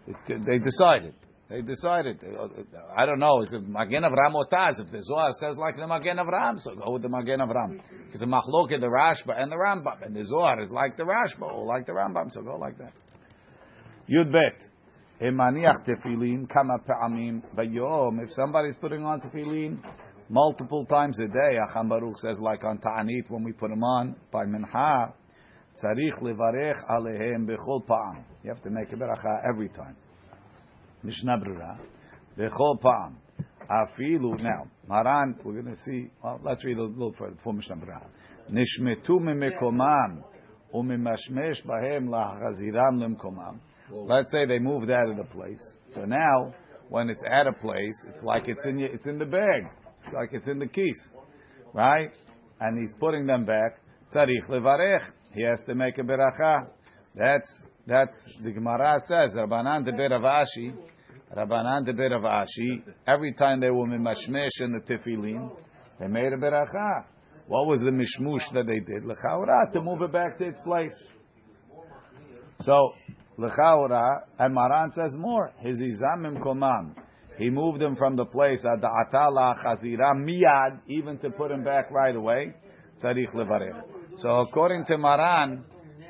It's, 0.06 0.18
they 0.28 0.58
decided. 0.58 1.14
They 1.50 1.62
decided. 1.62 2.20
I 2.96 3.04
don't 3.06 3.18
know. 3.18 3.42
Is 3.42 3.52
it 3.52 3.66
Magen 3.68 4.04
Avram 4.04 4.34
Otaz? 4.34 4.80
If 4.80 4.92
the 4.92 5.02
Zohar 5.02 5.32
says 5.40 5.56
like 5.58 5.74
the 5.74 5.86
Magen 5.86 6.18
Avram, 6.18 6.58
so 6.58 6.76
go 6.76 6.92
with 6.92 7.02
the 7.02 7.08
Magen 7.08 7.40
Avram. 7.40 7.80
Because 8.06 8.20
the 8.20 8.26
machloket 8.26 8.78
the 8.78 8.86
Rashba 8.86 9.36
and 9.36 9.50
the 9.50 9.56
Rambam, 9.56 10.06
and 10.06 10.14
the 10.14 10.24
Zohar 10.24 10.60
is 10.60 10.70
like 10.70 10.96
the 10.96 11.02
Rashba 11.02 11.52
or 11.52 11.64
like 11.64 11.86
the 11.86 11.92
Rambam, 11.92 12.30
so 12.30 12.42
go 12.42 12.56
like 12.56 12.78
that. 12.78 12.92
Yud 14.08 14.30
Bet. 14.32 14.64
Emaniach 15.20 15.84
tefillin 15.84 16.48
kama 16.48 16.78
pe'amim 16.86 17.42
bayom. 17.56 18.22
If 18.22 18.30
somebody's 18.30 18.76
putting 18.76 19.04
on 19.04 19.20
tefillin 19.20 19.80
multiple 20.28 20.86
times 20.86 21.18
a 21.18 21.26
day, 21.26 21.58
Acham 21.68 21.88
Baruch 21.88 22.16
says, 22.18 22.38
like 22.40 22.62
on 22.62 22.78
Ta'anit, 22.78 23.28
when 23.28 23.42
we 23.42 23.52
put 23.52 23.70
them 23.70 23.82
on, 23.82 24.14
by 24.32 24.44
Minha, 24.46 25.12
Tzarich 25.82 26.22
levarech 26.22 26.76
alehem 26.90 27.46
bechol. 27.46 28.24
You 28.44 28.50
have 28.50 28.62
to 28.62 28.70
make 28.70 28.92
a 28.92 28.96
beracha 28.96 29.48
every 29.48 29.68
time. 29.70 29.96
Mishnah 31.02 31.38
Brura. 31.38 31.78
V'chol 32.38 32.80
pa'am. 32.80 33.16
Afilu. 33.70 34.40
Now, 34.42 34.66
Maran, 34.88 35.36
we're 35.44 35.62
going 35.62 35.74
to 35.74 35.80
see. 35.84 36.10
Well, 36.22 36.40
let's 36.42 36.64
read 36.64 36.78
a 36.78 36.82
little 36.82 37.14
further 37.16 37.34
before 37.34 37.52
Mishnah 37.52 37.76
Brura. 37.76 38.06
Nishmetu 38.50 39.20
mimekomam 39.20 40.24
umimashmesh 40.74 41.64
bahem 41.66 42.08
lachaziram 42.08 42.98
limkomam. 42.98 43.60
Let's 43.90 44.30
say 44.30 44.46
they 44.46 44.58
moved 44.58 44.90
out 44.90 45.08
of 45.08 45.16
the 45.16 45.24
place. 45.24 45.62
So 45.94 46.04
now, 46.04 46.52
when 46.88 47.08
it's 47.08 47.22
at 47.30 47.46
a 47.46 47.52
place, 47.52 48.06
it's 48.08 48.22
like 48.22 48.48
it's 48.48 48.64
in 48.66 48.80
it's 48.80 49.06
in 49.06 49.18
the 49.18 49.26
bag. 49.26 49.70
It's 50.04 50.14
like 50.14 50.30
it's 50.32 50.48
in 50.48 50.58
the 50.58 50.66
keys, 50.66 50.98
right? 51.72 52.10
And 52.60 52.78
he's 52.78 52.92
putting 53.00 53.26
them 53.26 53.44
back. 53.44 53.78
Tzarich 54.14 54.48
levarech. 54.48 55.02
He 55.34 55.42
has 55.42 55.60
to 55.66 55.74
make 55.74 55.98
a 55.98 56.02
beracha. 56.02 56.68
That's 57.14 57.64
that's 57.86 58.14
the 58.42 58.52
Gemara 58.52 58.98
says. 59.08 59.34
Rabbanan 59.36 59.84
de 59.84 59.92
Beravashi. 59.92 60.74
Rabbanan 61.36 61.84
de 61.84 61.92
Beravashi. 61.92 62.82
Every 63.06 63.32
time 63.34 63.60
they 63.60 63.70
were 63.70 63.92
in 63.94 64.02
mashmesh 64.02 64.60
in 64.60 64.72
the 64.72 64.80
tefillin, 64.80 65.50
they 66.00 66.08
made 66.08 66.32
a 66.32 66.36
beracha. 66.36 67.04
What 67.46 67.66
was 67.66 67.80
the 67.80 67.90
mishmush 67.90 68.52
that 68.54 68.66
they 68.66 68.80
did? 68.80 69.04
Lechaura 69.04 69.72
to 69.72 69.80
move 69.80 70.02
it 70.02 70.12
back 70.12 70.38
to 70.38 70.46
its 70.46 70.60
place. 70.60 70.94
So 72.60 72.92
lechaura 73.38 74.22
and 74.38 74.54
Maran 74.54 74.90
says 74.90 75.14
more. 75.16 75.52
His 75.58 75.80
izamim 75.80 76.42
komam. 76.42 76.94
He 77.38 77.48
moved 77.48 77.80
him 77.80 77.96
from 77.96 78.16
the 78.16 78.26
place 78.26 78.64
at 78.64 78.80
the 78.80 78.88
atala 79.06 79.54
chazira 79.64 80.14
miyad, 80.16 80.80
even 80.88 81.18
to 81.18 81.30
put 81.30 81.50
him 81.50 81.64
back 81.64 81.90
right 81.90 82.14
away. 82.14 82.54
Tzarich 83.02 83.34
levarech. 83.34 83.82
So 84.18 84.40
according 84.40 84.84
to 84.86 84.98
Maran, 84.98 85.64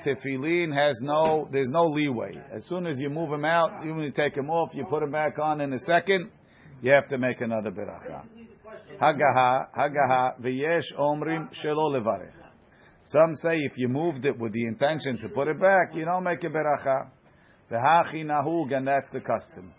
tefillin 0.04 0.74
has 0.74 0.98
no, 1.02 1.48
there's 1.50 1.68
no 1.70 1.86
leeway. 1.86 2.40
As 2.54 2.64
soon 2.66 2.86
as 2.86 2.98
you 2.98 3.10
move 3.10 3.32
him 3.32 3.44
out, 3.44 3.82
even 3.82 3.96
when 3.96 4.04
you 4.04 4.12
take 4.12 4.36
him 4.36 4.50
off, 4.50 4.70
you 4.74 4.84
put 4.84 5.02
him 5.02 5.10
back 5.10 5.38
on 5.38 5.60
in 5.60 5.72
a 5.72 5.78
second, 5.80 6.30
you 6.82 6.92
have 6.92 7.08
to 7.08 7.18
make 7.18 7.40
another 7.40 7.70
beracha. 7.70 8.24
Hagaha, 9.00 9.66
Hagaha, 9.76 10.40
v'yesh 10.40 10.94
omrim 10.98 11.48
shelo 11.62 11.94
levarech. 11.94 12.32
Some 13.04 13.34
say 13.36 13.58
if 13.58 13.76
you 13.76 13.88
moved 13.88 14.24
it 14.24 14.38
with 14.38 14.52
the 14.52 14.66
intention 14.66 15.18
to 15.18 15.28
put 15.30 15.48
it 15.48 15.60
back, 15.60 15.94
you 15.94 16.04
don't 16.04 16.24
make 16.24 16.42
a 16.44 16.48
beracha. 16.48 17.10
V'hachi 17.70 18.24
nahug, 18.24 18.74
and 18.74 18.86
that's 18.86 19.10
the 19.12 19.20
custom. 19.20 19.72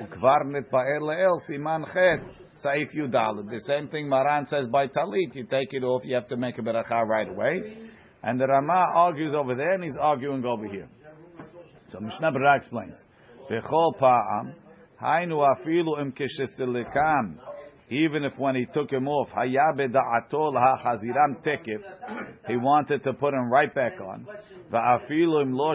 Ukvar 0.00 0.44
nitpa'er 0.44 1.00
le'el 1.00 1.38
siman 1.50 1.84
chet, 1.92 2.20
saif 2.64 2.94
yudalid. 2.94 3.50
The 3.50 3.60
same 3.60 3.88
thing 3.88 4.08
Maran 4.08 4.46
says 4.46 4.68
by 4.68 4.88
talit, 4.88 5.34
you 5.34 5.44
take 5.44 5.72
it 5.72 5.82
off, 5.82 6.02
you 6.04 6.14
have 6.14 6.28
to 6.28 6.36
make 6.36 6.58
a 6.58 6.62
beracha 6.62 7.06
right 7.06 7.28
away. 7.28 7.90
And 8.26 8.40
the 8.40 8.46
Rama 8.46 8.90
argues 8.94 9.34
over 9.34 9.54
there, 9.54 9.74
and 9.74 9.84
he's 9.84 9.96
arguing 10.00 10.44
over 10.44 10.66
here. 10.66 10.88
So 11.86 12.00
Mishnah 12.00 12.32
Berurah 12.32 12.56
explains. 12.56 13.00
Hainu 15.00 15.46
afilu 15.46 16.00
im 16.00 16.12
even 17.88 18.24
if 18.24 18.32
when 18.36 18.56
he 18.56 18.66
took 18.74 18.90
him 18.90 19.06
off, 19.06 19.28
hayabe 19.28 19.92
da'atol 19.92 20.54
ha'chaziram 20.54 21.40
tekif, 21.44 21.80
he 22.48 22.56
wanted 22.56 23.00
to 23.04 23.12
put 23.12 23.32
him 23.32 23.48
right 23.48 23.72
back 23.72 23.92
on. 24.00 24.26
Im 25.12 25.52
lo 25.52 25.74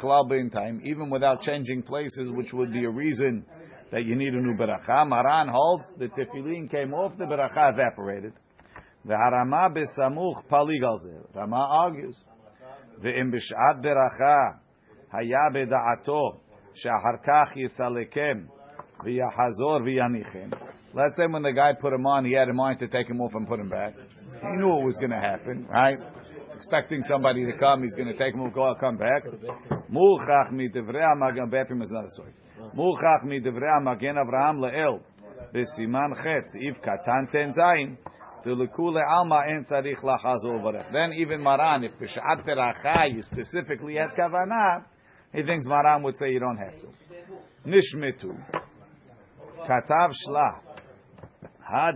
klal 0.00 0.50
time, 0.50 0.80
even 0.82 1.10
without 1.10 1.42
changing 1.42 1.82
places, 1.82 2.32
which 2.32 2.54
would 2.54 2.72
be 2.72 2.86
a 2.86 2.90
reason 2.90 3.44
that 3.92 4.06
you 4.06 4.16
need 4.16 4.32
a 4.32 4.40
new 4.40 4.56
beracha. 4.56 5.06
Maran 5.06 5.48
holds 5.48 5.84
the 5.98 6.08
tefillin 6.08 6.70
came 6.70 6.94
off, 6.94 7.18
the 7.18 7.24
beracha 7.24 7.74
evaporated. 7.74 8.32
The 9.04 9.14
Harama 9.14 9.74
besamuch 9.74 10.44
paligal 10.50 10.98
Rama 11.34 11.68
argues. 11.70 12.22
Ve'im 13.02 13.32
b'shat 13.32 13.82
beracha 13.82 14.58
haya 15.10 15.50
beda'ato 15.52 16.40
she'achar 16.74 17.20
kach 17.26 17.56
yisalekem 17.56 18.46
v'yahazor 19.02 19.80
v'yanichem. 19.80 20.52
Let's 20.92 21.16
say 21.16 21.26
when 21.26 21.42
the 21.42 21.52
guy 21.52 21.72
put 21.80 21.92
him 21.92 22.04
on, 22.06 22.24
he 22.24 22.32
had 22.32 22.48
in 22.48 22.56
mind 22.56 22.80
to 22.80 22.88
take 22.88 23.08
him 23.08 23.20
off 23.20 23.32
and 23.34 23.48
put 23.48 23.60
him 23.60 23.68
back. 23.68 23.94
He 23.94 24.56
knew 24.56 24.80
it 24.80 24.84
was 24.84 24.96
going 24.98 25.10
to 25.10 25.20
happen, 25.20 25.66
right? 25.66 25.98
He's 26.44 26.56
expecting 26.56 27.02
somebody 27.04 27.46
to 27.46 27.52
come. 27.58 27.82
He's 27.82 27.94
going 27.94 28.08
to 28.08 28.18
take 28.18 28.34
him 28.34 28.40
off, 28.40 28.52
go, 28.52 28.74
come 28.78 28.96
back. 28.96 29.24
Mulchach 29.90 30.52
midivrei 30.52 31.02
amagen. 31.02 31.50
Bathroom 31.50 31.82
is 31.82 31.90
not 31.90 32.08
story. 32.10 32.32
Mulchach 32.76 33.24
midivrei 33.24 33.70
amagen 33.80 34.16
Avraham 34.16 34.58
le'el. 34.58 35.00
Besiman 35.54 36.12
chetz. 36.24 36.50
If 36.54 36.76
katan 36.82 37.30
ten. 37.30 37.98
Then 40.92 41.12
even 41.16 41.42
Maran, 41.42 41.84
if 41.84 41.92
b'shat 41.92 42.46
teracha 42.46 43.12
you 43.14 43.22
specifically 43.22 43.96
had 43.96 44.10
kavanah, 44.10 44.84
he 45.32 45.42
thinks 45.42 45.66
Maran 45.66 46.02
would 46.02 46.16
say 46.16 46.32
you 46.32 46.40
don't 46.40 46.56
have 46.56 46.74
to. 46.80 46.88
Nishmetu. 47.66 48.34
Katav 49.66 50.12
shlah. 50.28 50.60
How 51.72 51.92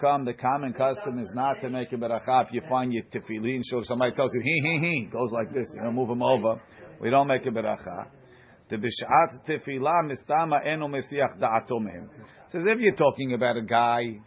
come 0.00 0.24
the 0.24 0.34
common 0.34 0.72
custom 0.72 1.18
is 1.20 1.30
not 1.34 1.60
to 1.60 1.70
make 1.70 1.92
a 1.92 1.96
beracha 1.96 2.46
if 2.46 2.52
you 2.52 2.62
find 2.68 2.92
your 2.92 3.04
tefillin? 3.04 3.60
So 3.62 3.82
somebody 3.84 4.12
tells 4.16 4.30
you, 4.34 4.40
he, 4.42 4.60
he, 4.60 4.78
he, 4.80 5.08
goes 5.12 5.30
like 5.30 5.52
this, 5.52 5.72
you 5.76 5.82
know, 5.84 5.92
move 5.92 6.10
him 6.10 6.22
over. 6.22 6.60
We 7.00 7.10
don't 7.10 7.28
make 7.28 7.46
a 7.46 7.50
beracha. 7.50 8.08
The 8.70 8.76
bishat 8.76 9.46
tefillah 9.48 10.04
mistama 10.04 10.66
eno 10.66 10.88
mesiach 10.88 11.38
da'ato 11.40 11.80
mehem. 11.80 12.08
Says 12.48 12.64
if 12.66 12.80
you're 12.80 12.94
talking 12.94 13.32
about 13.34 13.56
a 13.56 13.62
guy 13.62 14.20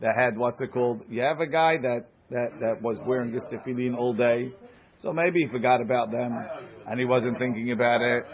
that 0.00 0.14
had 0.16 0.38
what's 0.38 0.60
it 0.60 0.72
called? 0.72 1.02
You 1.08 1.22
have 1.22 1.40
a 1.40 1.46
guy 1.46 1.78
that 1.78 2.06
that 2.30 2.50
that 2.60 2.82
was 2.82 2.98
wearing 3.06 3.32
this 3.32 3.44
tefillin 3.50 3.96
all 3.96 4.14
day, 4.14 4.52
so 4.98 5.12
maybe 5.12 5.40
he 5.40 5.46
forgot 5.48 5.80
about 5.80 6.10
them 6.10 6.36
and 6.86 6.98
he 6.98 7.06
wasn't 7.06 7.38
thinking 7.38 7.70
about 7.72 8.00
it. 8.00 8.24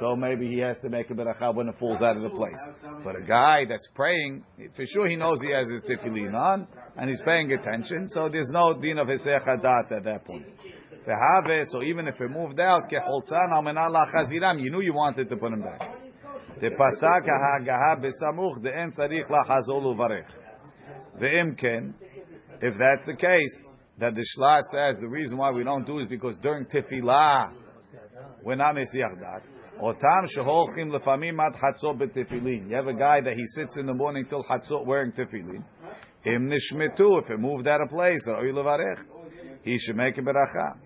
So 0.00 0.16
maybe 0.16 0.48
he 0.48 0.58
has 0.58 0.76
to 0.82 0.88
make 0.88 1.10
a 1.10 1.14
beracha 1.14 1.54
when 1.54 1.68
it 1.68 1.76
falls 1.78 2.02
out 2.02 2.16
of 2.16 2.22
the 2.22 2.30
place. 2.30 2.58
But 3.04 3.16
a 3.16 3.22
guy 3.22 3.64
that's 3.68 3.88
praying, 3.94 4.44
for 4.74 4.84
sure 4.86 5.08
he 5.08 5.16
knows 5.16 5.40
he 5.40 5.52
has 5.52 5.68
his 5.70 5.82
tefillin 5.84 6.34
on 6.34 6.66
and 6.96 7.10
he's 7.10 7.22
paying 7.24 7.52
attention. 7.52 8.08
So 8.08 8.28
there's 8.30 8.48
no 8.50 8.74
din 8.80 8.98
of 8.98 9.08
hesech 9.08 9.46
at 9.46 9.62
that 9.62 10.24
point. 10.24 10.46
So 11.06 11.82
even 11.82 12.08
if 12.08 12.20
it 12.20 12.30
moved 12.30 12.58
out, 12.60 12.90
you 12.90 14.70
knew 14.70 14.80
you 14.80 14.94
wanted 14.94 15.28
to 15.28 15.36
put 15.36 15.52
him 15.52 15.60
back. 15.60 15.80
The 16.60 16.70
pasak 16.70 17.26
ha'agaha 17.26 18.00
besamuch 18.00 18.62
the 18.62 18.74
en 18.74 18.92
tzarich 18.92 19.28
lachazol 19.28 19.94
uvarech. 19.94 20.30
Ve'im 21.20 21.58
ken, 21.58 21.94
if 22.62 22.74
that's 22.78 23.04
the 23.06 23.16
case, 23.16 23.66
that 23.98 24.14
the 24.14 24.24
Shla 24.36 24.62
says 24.72 24.98
the 25.00 25.08
reason 25.08 25.36
why 25.36 25.50
we 25.50 25.64
don't 25.64 25.84
do 25.86 25.98
is 25.98 26.08
because 26.08 26.36
during 26.38 26.66
tefillah 26.66 27.52
we're 28.42 28.54
not 28.54 28.74
mesiach 28.74 29.20
dat. 29.20 29.42
Otam 29.82 30.26
sheholchim 30.36 30.90
lefamim 30.90 31.38
ad 31.38 31.54
chatzot 31.60 31.98
betefillin. 31.98 32.70
You 32.70 32.76
have 32.76 32.86
a 32.86 32.94
guy 32.94 33.20
that 33.20 33.34
he 33.34 33.44
sits 33.46 33.76
in 33.76 33.86
the 33.86 33.94
morning 33.94 34.24
till 34.28 34.44
chatzot 34.44 34.86
wearing 34.86 35.12
tefillin. 35.12 35.64
Im 36.24 36.48
nishmetu 36.48 37.22
if 37.22 37.30
it 37.30 37.38
moved 37.38 37.68
out 37.68 37.82
of 37.82 37.88
place 37.88 38.26
or 38.28 38.44
he 39.62 39.78
should 39.78 39.96
make 39.96 40.16
a 40.18 40.22
beracha. 40.22 40.83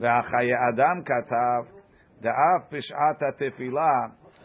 והחיי 0.00 0.50
אדם 0.72 1.02
כתב, 1.04 1.76
דאף 2.20 2.72
בשעת 2.72 3.22
התפילה, 3.28 3.90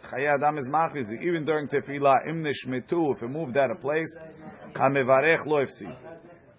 חיי 0.01 0.35
אדם 0.35 0.57
is 0.57 0.67
machrizi, 0.67 1.17
even 1.21 1.45
during 1.45 1.67
tefillah, 1.67 2.17
im 2.29 2.43
nishmetu, 2.43 3.15
if 3.15 3.23
it 3.23 3.29
moved 3.29 3.57
out 3.57 3.71
of 3.71 3.81
place, 3.81 4.13
המברך 4.75 5.47
לא 5.47 5.61
הפסיד. 5.61 5.89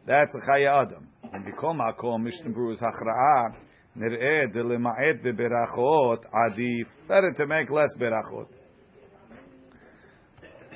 That's 0.06 0.34
a 0.38 0.46
חיי 0.46 0.68
אדם. 0.82 1.02
And 1.24 1.48
בכל 1.48 1.72
מקום, 1.72 2.26
משנה 2.26 2.50
ברור's 2.54 2.82
הכרעה, 2.88 3.60
נראה 3.96 4.40
דלמעט 4.52 5.16
בברכות 5.22 6.26
עדיף, 6.26 7.08
better 7.08 7.38
to 7.38 7.46
make 7.46 7.70
less 7.70 7.98
ברכות. 7.98 8.54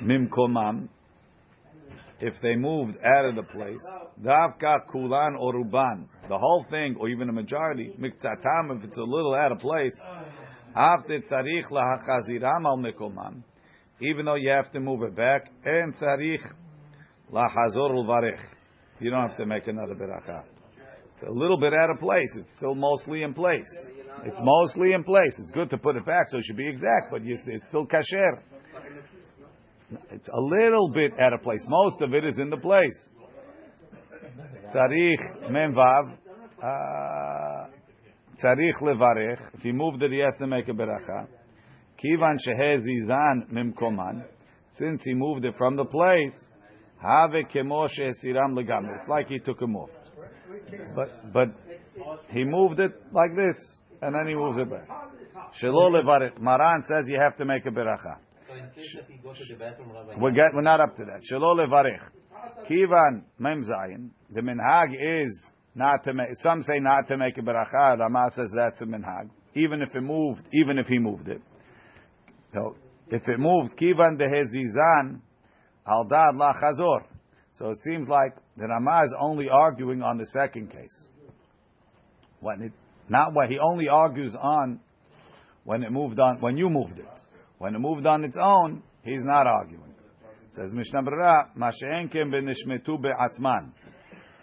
ממקומם, 0.01 0.85
if 2.22 2.34
they 2.40 2.54
moved 2.54 2.96
out 3.04 3.24
of 3.24 3.34
the 3.34 3.42
place, 3.42 3.84
davka 4.22 4.86
kulan 4.90 5.34
or 5.40 5.54
ruban, 5.54 6.06
the 6.28 6.38
whole 6.38 6.64
thing, 6.70 6.94
or 7.00 7.08
even 7.08 7.28
a 7.28 7.32
majority, 7.32 7.92
mikzatam, 7.98 8.78
if 8.78 8.84
it's 8.84 8.96
a 8.96 9.02
little 9.02 9.34
out 9.34 9.50
of 9.50 9.58
place, 9.58 10.00
after 10.76 11.18
tzarich 11.18 11.68
lahachaziram 11.70 12.64
al 12.64 12.78
mekomam, 12.78 13.42
even 14.00 14.24
though 14.24 14.36
you 14.36 14.50
have 14.50 14.70
to 14.70 14.78
move 14.78 15.02
it 15.02 15.16
back, 15.16 15.50
and 15.64 15.94
tzarich 15.96 16.38
lahazor 17.32 17.90
ulvarech, 17.90 18.38
you 19.00 19.10
don't 19.10 19.28
have 19.28 19.36
to 19.36 19.44
make 19.44 19.66
another 19.66 19.96
beracha. 19.96 20.44
It's 21.14 21.24
a 21.28 21.32
little 21.32 21.58
bit 21.58 21.72
out 21.74 21.90
of 21.90 21.98
place. 21.98 22.30
It's 22.38 22.48
still 22.56 22.76
mostly 22.76 23.22
in 23.22 23.34
place. 23.34 23.68
It's 24.24 24.38
mostly 24.40 24.92
in 24.92 25.02
place. 25.02 25.34
It's 25.40 25.50
good 25.50 25.70
to 25.70 25.78
put 25.78 25.96
it 25.96 26.06
back, 26.06 26.28
so 26.28 26.38
it 26.38 26.44
should 26.44 26.56
be 26.56 26.68
exact, 26.68 27.10
but 27.10 27.22
it's 27.24 27.68
still 27.68 27.86
kasher. 27.86 28.40
It's 30.10 30.28
a 30.28 30.40
little 30.40 30.90
bit 30.90 31.18
out 31.18 31.32
of 31.32 31.42
place. 31.42 31.64
Most 31.66 32.00
of 32.02 32.14
it 32.14 32.24
is 32.24 32.38
in 32.38 32.50
the 32.50 32.56
place. 32.56 33.08
Tzarich 34.74 35.50
menvav. 35.50 36.16
Uh, 36.62 37.66
tzarich 38.42 38.80
levarech. 38.80 39.38
If 39.54 39.60
he 39.60 39.72
moved 39.72 40.02
it, 40.02 40.12
he 40.12 40.18
has 40.18 40.36
to 40.38 40.46
make 40.46 40.68
a 40.68 40.72
beracha. 40.72 41.26
Kivan 42.02 42.38
shehezizan 42.46 43.52
mimkoman. 43.52 44.24
Since 44.70 45.02
he 45.04 45.14
moved 45.14 45.44
it 45.44 45.54
from 45.58 45.76
the 45.76 45.84
place, 45.84 46.48
have 47.00 47.30
kemo 47.30 47.88
shehesiram 47.88 48.54
legam. 48.54 48.96
It's 48.96 49.08
like 49.08 49.28
he 49.28 49.38
took 49.38 49.60
him 49.60 49.76
off. 49.76 49.90
But 50.94 51.10
but 51.32 51.48
he 52.30 52.44
moved 52.44 52.80
it 52.80 52.92
like 53.12 53.34
this, 53.36 53.80
and 54.00 54.14
then 54.14 54.28
he 54.28 54.34
moves 54.34 54.56
it 54.56 54.70
back. 54.70 54.88
Shelo 55.60 55.90
levarech. 55.90 56.40
Maran 56.40 56.82
says 56.88 57.06
you 57.08 57.18
have 57.20 57.36
to 57.36 57.44
make 57.44 57.66
a 57.66 57.70
beracha. 57.70 58.18
So 58.62 58.68
in 58.68 58.74
case 58.74 58.96
that 58.96 59.10
he 59.10 59.18
goes 59.18 59.38
to 59.38 59.52
the 59.52 59.58
bathroom, 59.58 59.92
Rabbi, 59.92 60.14
We're, 60.18 60.30
get, 60.32 60.54
we're 60.54 60.62
not 60.62 60.80
up 60.80 60.96
to 60.96 61.04
that. 61.04 61.22
Shelo 61.30 61.54
levarech. 61.56 62.00
Kivan 62.68 63.24
Mem 63.38 63.64
Zayin. 63.64 64.10
The 64.30 64.40
minhag 64.40 65.26
is 65.26 65.50
not 65.74 66.04
to 66.04 66.14
make. 66.14 66.28
Some 66.42 66.62
say 66.62 66.78
not 66.78 67.08
to 67.08 67.16
make 67.16 67.38
a 67.38 67.42
beracha. 67.42 67.98
Rama 67.98 68.30
says 68.34 68.50
that's 68.54 68.80
a 68.82 68.84
minhag, 68.84 69.30
even 69.54 69.82
if 69.82 69.94
it 69.94 70.00
moved, 70.00 70.42
even 70.52 70.78
if 70.78 70.86
he 70.86 70.98
moved 70.98 71.28
it. 71.28 71.40
So 72.52 72.76
if 73.08 73.26
it 73.28 73.38
moved, 73.38 73.76
Kivan 73.76 74.18
dehezizan 74.20 75.20
al 75.86 76.04
dad 76.04 76.34
la 76.34 76.52
chazor. 76.54 77.04
So 77.54 77.68
it 77.68 77.78
seems 77.84 78.08
like 78.08 78.36
the 78.56 78.66
Rama 78.66 79.04
is 79.04 79.14
only 79.20 79.48
arguing 79.48 80.02
on 80.02 80.18
the 80.18 80.26
second 80.26 80.70
case. 80.70 81.06
When 82.40 82.62
it, 82.62 82.72
not 83.08 83.34
when 83.34 83.50
he 83.50 83.58
only 83.58 83.88
argues 83.88 84.34
on 84.40 84.80
when 85.64 85.82
it 85.82 85.92
moved 85.92 86.18
on, 86.18 86.40
when 86.40 86.56
you 86.56 86.68
moved 86.68 86.98
it. 86.98 87.06
When 87.62 87.76
it 87.76 87.78
moved 87.78 88.04
on 88.06 88.24
its 88.24 88.36
own, 88.36 88.82
he's 89.04 89.22
not 89.22 89.46
arguing. 89.46 89.94
It 90.48 90.52
Says 90.52 90.72
Mishnah 90.72 91.04
Brera, 91.04 91.48
Masheenkem 91.56 92.34
benishmetu 92.34 93.00
be'atzman. 93.00 93.70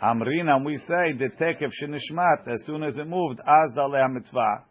Amrina, 0.01 0.65
we 0.65 0.77
say 0.77 1.11
the 1.11 1.29
tekef 1.37 1.69
shenishmat 1.83 2.47
as 2.47 2.65
soon 2.65 2.81
as 2.81 2.95
it 2.95 3.05
moved, 3.05 3.41
az 3.41 3.75
daleh 3.75 4.09
mitzvah, 4.13 4.63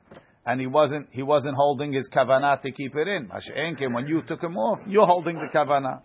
and 0.47 0.63
he 0.63 0.67
wasn't 0.67 1.09
he 1.13 1.23
wasn't 1.23 1.57
holding 1.57 1.93
his 1.93 2.09
kavanah 2.09 2.63
to 2.63 2.73
keep 2.73 2.97
it 2.97 3.07
in. 3.07 3.29
Masheenkem, 3.29 3.93
when 3.93 4.07
you 4.07 4.23
took 4.27 4.43
him 4.43 4.57
off, 4.57 4.79
you're 4.87 5.05
holding 5.05 5.37
the 5.37 5.49
kavanah. 5.55 6.01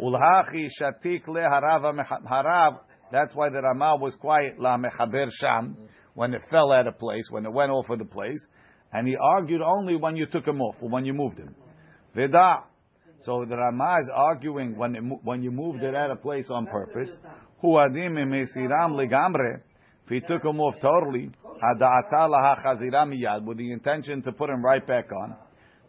Ulhachi 0.00 0.66
shatik 0.82 1.26
leharava 1.26 1.94
harav. 2.28 2.80
That's 3.12 3.36
why 3.36 3.50
the 3.50 3.62
Rama 3.62 3.98
was 4.00 4.16
quiet 4.16 4.58
la 4.58 4.76
mechaber 4.78 5.28
sham 5.30 5.76
when 6.14 6.34
it 6.34 6.42
fell 6.50 6.72
out 6.72 6.88
of 6.88 6.98
place, 6.98 7.28
when 7.30 7.46
it 7.46 7.52
went 7.52 7.70
off 7.70 7.88
of 7.88 8.00
the 8.00 8.04
place, 8.04 8.44
and 8.92 9.06
he 9.06 9.16
argued 9.16 9.62
only 9.62 9.94
when 9.94 10.16
you 10.16 10.26
took 10.26 10.44
him 10.44 10.60
off 10.60 10.74
or 10.82 10.88
when 10.88 11.04
you 11.04 11.14
moved 11.14 11.38
him. 11.38 11.54
Veda. 12.18 12.64
So 13.20 13.44
the 13.48 13.56
Rama 13.56 13.98
is 14.02 14.10
arguing 14.12 14.76
when 14.76 14.96
it, 14.96 15.02
when 15.22 15.42
you 15.42 15.52
moved 15.52 15.82
it 15.84 15.94
out 15.94 16.10
of 16.10 16.20
place 16.20 16.50
on 16.50 16.66
purpose. 16.66 17.16
Hu 17.60 17.68
adim 17.68 18.14
mesiram 18.14 18.92
legamre. 18.92 19.62
If 20.04 20.10
he 20.10 20.20
took 20.20 20.44
him 20.44 20.58
off 20.60 20.74
totally, 20.80 21.30
with 23.44 23.58
the 23.58 23.72
intention 23.72 24.22
to 24.22 24.32
put 24.32 24.50
him 24.50 24.64
right 24.64 24.84
back 24.86 25.10
on. 25.12 25.36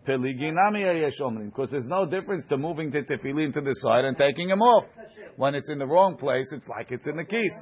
Because 0.06 1.72
there's 1.72 1.88
no 1.88 2.06
difference 2.06 2.46
to 2.48 2.58
moving 2.58 2.90
the 2.92 3.02
tefillin 3.04 3.54
to 3.54 3.62
the 3.62 3.74
side 3.76 4.06
and 4.06 4.18
taking 4.18 4.50
him 4.50 4.62
off. 4.62 4.84
When 5.38 5.56
it's 5.56 5.70
in 5.72 5.80
the 5.80 5.88
wrong 5.88 6.18
place, 6.18 6.52
it's 6.52 6.68
like 6.68 6.92
it's 6.92 7.08
in 7.08 7.16
the 7.16 7.24
keys. 7.24 7.54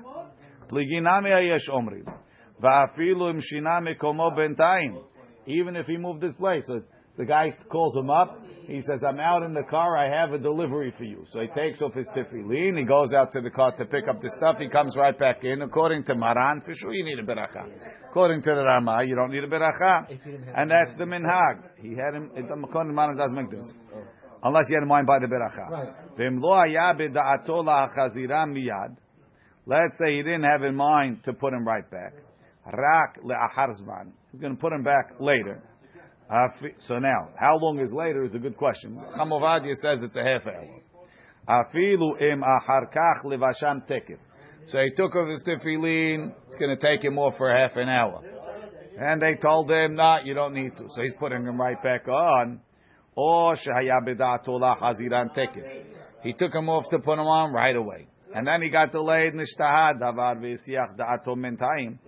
Even 5.46 5.76
if 5.76 5.86
he 5.86 5.98
moved 5.98 6.22
this 6.22 6.34
place. 6.34 6.64
So 6.66 6.82
the 7.18 7.26
guy 7.26 7.56
calls 7.70 7.96
him 7.96 8.10
up. 8.10 8.44
He 8.68 8.82
says, 8.82 9.02
I'm 9.08 9.20
out 9.20 9.44
in 9.44 9.54
the 9.54 9.64
car. 9.64 9.96
I 9.98 10.14
have 10.14 10.34
a 10.34 10.38
delivery 10.38 10.94
for 10.98 11.06
you. 11.06 11.24
So 11.32 11.40
he 11.40 11.48
takes 11.48 11.82
off 11.82 11.94
his 11.94 12.08
tefillin. 12.10 12.78
He 12.78 12.84
goes 12.84 13.14
out 13.14 13.32
to 13.32 13.40
the 13.40 13.50
car 13.50 13.72
to 13.78 13.86
pick 13.86 14.10
up 14.10 14.22
the 14.22 14.30
stuff. 14.38 14.58
He 14.60 14.68
comes 14.68 14.96
right 14.98 15.18
back 15.18 15.44
in. 15.46 15.62
According 15.62 16.04
to 16.06 16.16
Maran, 16.16 16.60
for 16.62 16.74
sure 16.76 16.94
you 16.94 17.06
need 17.06 17.18
a 17.18 17.24
beracha. 17.24 17.66
According 18.10 18.42
to 18.42 18.54
the 18.54 18.64
Rama, 18.64 19.04
you 19.06 19.16
don't 19.16 19.32
need 19.32 19.46
a 19.46 19.48
beracha. 19.48 20.10
And 20.54 20.70
that's 20.70 20.98
the 20.98 21.06
minhag. 21.06 21.64
He 21.82 21.96
had 21.96 22.14
him, 22.14 22.30
according 22.64 22.92
to 22.92 22.96
Maran, 22.96 23.16
doesn't 23.16 23.36
make 23.36 23.50
this. 23.52 23.72
Unless 24.44 24.66
you 24.70 24.76
had 24.76 24.84
in 24.84 24.90
mind 24.90 25.08
by 25.08 25.20
the 25.20 25.28
beracha. 25.28 25.94
Let's 29.66 29.98
say 29.98 30.16
he 30.16 30.24
didn't 30.24 30.44
have 30.44 30.64
in 30.64 30.76
mind 30.76 31.24
to 31.24 31.34
put 31.34 31.54
him 31.54 31.66
right 31.66 31.90
back. 31.90 32.14
Rak. 32.66 33.18
He's 34.32 34.42
going 34.42 34.56
to 34.56 34.62
put 34.62 34.74
him 34.74 34.84
back 34.84 35.14
later. 35.22 35.64
So 36.80 37.00
now, 37.00 37.30
how 37.40 37.58
long 37.58 37.80
is 37.80 37.94
later 37.94 38.24
is 38.24 38.36
a 38.36 38.40
good 38.40 38.58
question. 38.58 39.02
Chamovadia 39.18 39.74
says 39.76 40.02
it's 40.04 40.16
a 40.18 40.24
half 40.24 40.46
hour. 40.46 40.68
Afilu 41.48 42.22
im 42.22 42.44
acharkach 42.44 43.24
levasham 43.24 43.88
tekif. 43.90 44.18
So 44.66 44.80
he 44.82 44.92
took 44.92 45.16
off 45.16 45.30
his 45.30 45.44
tefillin. 45.48 46.34
It's 46.46 46.58
going 46.58 46.78
to 46.78 46.82
take 46.82 47.02
him 47.02 47.18
off 47.18 47.38
for 47.38 47.50
half 47.50 47.78
an 47.78 47.88
hour. 47.88 48.22
And 49.00 49.22
they 49.22 49.36
told 49.36 49.72
him, 49.72 49.96
"No, 49.96 50.18
you 50.24 50.34
don't 50.34 50.54
need 50.54 50.76
to." 50.76 50.90
So 50.90 51.04
he's 51.04 51.14
putting 51.18 51.46
him 51.46 51.62
right 51.62 51.82
back 51.82 52.08
on. 52.10 52.60
Oh, 53.16 53.52
or 53.52 53.56
shehaya 53.56 54.02
haziran 54.82 55.34
tekif. 55.36 55.86
He 56.24 56.34
took 56.34 56.54
him 56.54 56.68
off 56.68 56.90
to 56.90 57.00
put 57.00 57.14
him 57.14 57.28
on 57.28 57.54
right 57.54 57.76
away. 57.76 58.08
And 58.34 58.46
then 58.46 58.62
he 58.62 58.70
got 58.70 58.92
delayed. 58.92 59.34
Nishtahad 59.34 60.02
davar 60.02 60.38
v'yisiach 60.38 60.98
da'ato 60.98 61.36
mentayim. 61.36 62.00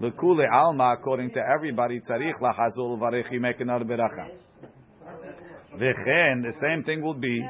Lekule 0.00 0.46
alma, 0.50 0.96
according 0.98 1.30
to 1.32 1.40
everybody, 1.40 2.00
tzarich 2.00 2.40
lachazul 2.40 2.98
varechi 2.98 3.40
make 3.40 3.60
another 3.60 3.84
beracha. 3.84 4.30
V'chen, 5.74 6.42
the 6.42 6.52
same 6.60 6.84
thing 6.84 7.02
will 7.02 7.14
be 7.14 7.40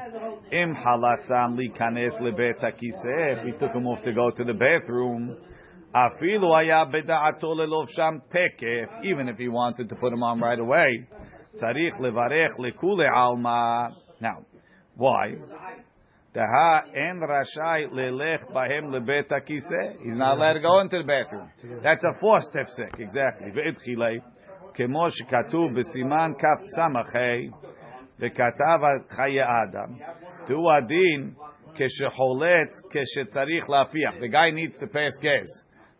im 0.51 0.75
halatzam 0.75 1.57
likanes 1.57 2.19
lebet 2.21 2.59
hakiseh. 2.61 3.45
We 3.45 3.51
took 3.53 3.73
him 3.73 3.87
off 3.87 4.03
to 4.03 4.13
go 4.13 4.31
to 4.31 4.43
the 4.43 4.53
bathroom, 4.53 5.35
afilu 5.93 6.53
haya 6.53 6.85
beda'ato 6.91 7.55
lelov 7.55 7.87
sham 7.95 8.21
tekef. 8.33 9.03
Even 9.03 9.27
if 9.27 9.37
he 9.37 9.49
wanted 9.49 9.89
to 9.89 9.95
put 9.95 10.13
him 10.13 10.23
on 10.23 10.39
right 10.39 10.59
away, 10.59 11.07
tzarich 11.61 11.99
levarech 11.99 12.57
lekule 12.59 13.09
alma. 13.13 13.89
Now, 14.21 14.45
why? 14.95 15.35
Taha 16.34 16.84
en 16.94 17.20
rashai 17.20 17.90
lelech 17.90 18.52
bahem 18.52 18.90
lebet 18.92 19.28
hakiseh. 19.28 20.02
He's 20.02 20.16
not 20.16 20.36
allowed 20.36 20.54
to 20.54 20.60
go 20.60 20.80
into 20.80 20.98
the 20.98 21.04
bathroom. 21.04 21.50
That's 21.82 22.04
a 22.04 22.12
forced 22.20 22.48
tefsek, 22.54 23.00
exactly. 23.00 23.50
Ve'itchilei, 23.50 24.20
כמו 24.74 25.10
שכתוב 25.10 25.74
בסימן 25.74 26.32
כ"ס"ה, 26.38 26.86
וכתב 28.20 28.80
חיי 29.08 29.42
אדם, 29.42 29.94
תראו 30.46 30.76
הדין 30.76 31.30
כשחולץ, 31.74 32.70
כשצריך 32.90 33.70
להפיח. 33.70 34.14
The 34.20 34.28
guy 34.28 34.50
needs 34.50 34.78
to 34.78 34.86
pass 34.86 35.16
gas. 35.22 35.46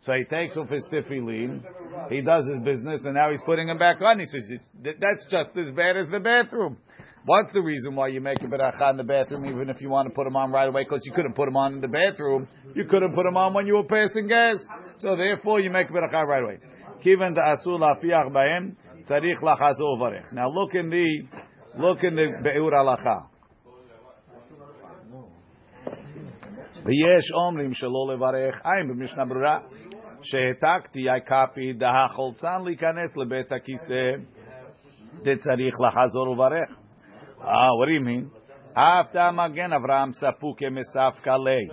So 0.00 0.12
he 0.12 0.24
takes 0.24 0.56
off 0.56 0.68
his 0.68 0.87
tefillin, 0.92 1.62
he 2.11 2.20
does 2.20 2.44
his 2.52 2.62
business, 2.64 3.00
and 3.04 3.14
now 3.14 3.30
he's 3.30 3.42
putting 3.44 3.66
them 3.66 3.78
back 3.78 4.00
on. 4.00 4.20
He 4.20 4.26
says, 4.26 4.48
that's 4.82 5.26
just 5.28 5.56
as 5.56 5.70
bad 5.72 5.96
as 5.96 6.08
the 6.08 6.20
bathroom. 6.20 6.76
What's 7.24 7.52
the 7.52 7.61
reason 7.61 7.94
why 7.94 8.08
you 8.08 8.20
make 8.20 8.40
a 8.40 8.46
beracha 8.46 8.90
in 8.90 8.96
the 8.96 9.04
bathroom, 9.04 9.44
even 9.44 9.68
if 9.68 9.80
you 9.82 9.90
want 9.90 10.08
to 10.08 10.14
put 10.14 10.24
them 10.24 10.37
on 10.37 10.50
right 10.50 10.68
away? 10.68 10.84
Because 10.84 11.02
you 11.04 11.12
couldn't 11.12 11.34
put 11.34 11.46
them 11.46 11.56
on 11.56 11.74
in 11.74 11.80
the 11.80 11.88
bathroom. 11.88 12.48
You 12.74 12.84
couldn't 12.84 13.14
put 13.14 13.24
them 13.24 13.37
on 13.37 13.52
when 13.52 13.66
you 13.66 13.74
were 13.74 13.84
passing 13.84 14.28
gas. 14.28 14.56
So 14.98 15.16
therefore, 15.16 15.61
you 15.61 15.70
make 15.70 15.90
a 15.90 15.92
beracha 15.92 16.22
right 16.22 16.42
away. 16.42 16.58
Kiven 17.04 17.37
asul 17.37 17.78
lafiach 17.80 18.32
bahem 18.32 18.76
tzarich 19.08 19.42
lachazo 19.42 19.98
varech. 20.00 20.32
Now 20.32 20.48
look 20.48 20.74
in 20.74 20.88
the 20.90 21.06
look 21.78 22.02
in 22.02 22.16
the 22.16 22.26
beur 22.42 22.70
halacha. 22.72 23.26
ויש 26.84 27.32
אומרים 27.34 27.74
שלא 27.74 28.14
לברך, 28.14 28.62
אין 28.64 28.88
במשנה 28.88 29.24
ברורה, 29.24 29.58
שהעתקתי, 30.22 31.11
I 31.11 31.28
copied, 31.28 31.84
החולצן 31.84 32.64
להיכנס 32.64 33.16
לבית 33.16 33.52
הכיסא, 33.52 34.12
דצריך 35.22 35.74
לחזור 35.80 36.28
וברך. 36.28 36.81
Ah, 37.45 37.75
what 37.75 37.88
do 37.88 37.93
you 37.93 37.99
mean? 37.99 38.32
After 38.75 39.32
Magen 39.34 39.71
Avraham 39.71 40.13
Sapuke 40.21 40.63
Mesaf 40.63 41.21
Kalei 41.25 41.67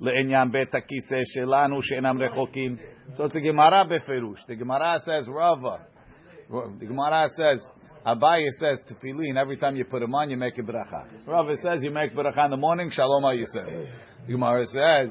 Le'enyan 0.00 0.52
Bet 0.52 0.72
Hakise 0.72 1.22
Shelanu 1.36 1.80
She'enam 1.82 2.18
Rechokim. 2.18 2.78
So 3.14 3.24
it's 3.24 3.34
the 3.34 3.40
Gemara 3.40 3.84
Beferush. 3.84 4.46
The 4.46 4.54
Gemara 4.54 5.00
says 5.04 5.28
Rava. 5.28 5.86
The 6.48 6.86
Gemara 6.86 7.28
says 7.36 7.66
Abaye 8.06 8.48
says 8.60 8.78
Tefillin. 8.88 9.36
Every 9.36 9.56
time 9.56 9.74
you 9.76 9.84
put 9.84 10.00
them 10.00 10.14
on, 10.14 10.30
you 10.30 10.36
make 10.36 10.56
a 10.58 10.62
bracha. 10.62 11.26
Rava 11.26 11.56
says 11.62 11.82
you 11.82 11.90
make 11.90 12.14
bracha 12.14 12.44
in 12.44 12.52
the 12.52 12.56
morning. 12.56 12.90
Shalom 12.90 13.24
Aleichem. 13.24 13.88
The 14.26 14.32
Gemara 14.32 14.64
says, 14.66 15.10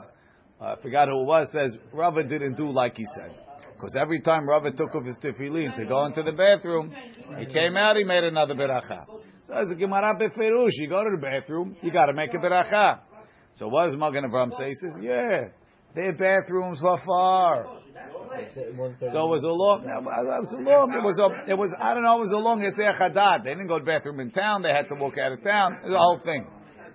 I 0.61 0.75
forgot 0.81 1.09
who 1.09 1.21
it 1.21 1.25
was. 1.25 1.51
Says 1.51 1.77
Rava 1.91 2.23
didn't 2.23 2.55
do 2.55 2.71
like 2.71 2.95
he 2.95 3.05
said. 3.17 3.35
Because 3.75 3.95
every 3.99 4.21
time 4.21 4.47
Rava 4.47 4.71
took 4.71 4.95
off 4.95 5.03
his 5.03 5.17
tefillin 5.21 5.75
to 5.75 5.85
go 5.85 6.05
into 6.05 6.23
the 6.23 6.31
bathroom, 6.31 6.93
he 7.37 7.45
came 7.45 7.75
out, 7.75 7.97
he 7.97 8.03
made 8.03 8.23
another 8.23 8.55
beracha. 8.55 9.05
So 9.43 9.53
as 9.53 9.69
a 9.69 9.75
Gemara 9.75 10.17
beferush, 10.19 10.71
you 10.73 10.87
go 10.87 11.03
to 11.03 11.09
the 11.11 11.21
bathroom, 11.21 11.75
you 11.81 11.91
got 11.91 12.05
to 12.05 12.13
make 12.13 12.33
a 12.33 12.37
beracha. 12.37 12.99
So 13.55 13.67
what 13.67 13.87
does 13.87 13.97
Magen 13.97 14.23
Avram 14.23 14.51
say? 14.57 14.69
He 14.69 14.73
says, 14.75 14.97
yeah, 15.01 15.49
their 15.93 16.13
bathrooms 16.13 16.81
were 16.81 16.97
far. 17.05 17.79
So 18.51 18.61
it 18.61 18.75
was 18.75 19.43
a 19.43 19.47
long. 19.47 19.83
It 19.85 20.03
was 20.03 20.53
a 20.53 20.61
long. 20.61 20.91
It 20.91 21.03
was 21.03 21.19
a. 21.19 21.51
It 21.51 21.57
was. 21.57 21.73
I 21.79 21.93
don't 21.93 22.03
know. 22.03 22.17
It 22.17 22.27
was 22.27 22.33
a 22.33 22.37
long 22.37 22.59
Yisei 22.59 22.91
Chadad. 22.99 23.43
They 23.45 23.51
didn't 23.51 23.67
go 23.67 23.79
to 23.79 23.85
the 23.85 23.89
bathroom 23.89 24.19
in 24.19 24.31
town. 24.31 24.61
They 24.61 24.73
had 24.73 24.87
to 24.89 24.95
walk 24.95 25.17
out 25.17 25.31
of 25.31 25.41
town. 25.41 25.77
The 25.87 25.97
whole 25.97 26.19
thing. 26.23 26.45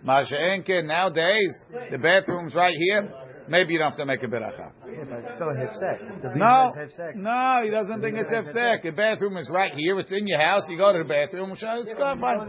Masha 0.02 0.34
Enke 0.34 0.84
nowadays 0.84 1.64
the 1.90 1.98
bathroom's 1.98 2.54
right 2.54 2.74
here. 2.76 3.10
Maybe 3.50 3.72
you 3.72 3.80
don't 3.80 3.90
have 3.90 3.98
to 3.98 4.06
make 4.06 4.22
a 4.22 4.26
beracha. 4.26 4.70
Yeah, 4.86 5.04
but 5.10 5.18
it's 5.18 5.34
still 5.34 5.48
a 5.48 5.58
hefsek. 5.58 6.36
No, 6.36 6.70
no, 7.16 7.62
he 7.64 7.70
doesn't 7.72 8.00
think 8.00 8.16
it's 8.16 8.30
hefsek. 8.30 8.84
The 8.84 8.92
bathroom 8.92 9.36
is 9.38 9.50
right 9.50 9.72
here. 9.74 9.98
It's 9.98 10.12
in 10.12 10.28
your 10.28 10.40
house. 10.40 10.62
You 10.68 10.78
go 10.78 10.92
to 10.92 11.00
the 11.00 11.08
bathroom. 11.08 11.50
It's 11.50 11.60
good. 11.60 12.20
Fine. 12.20 12.48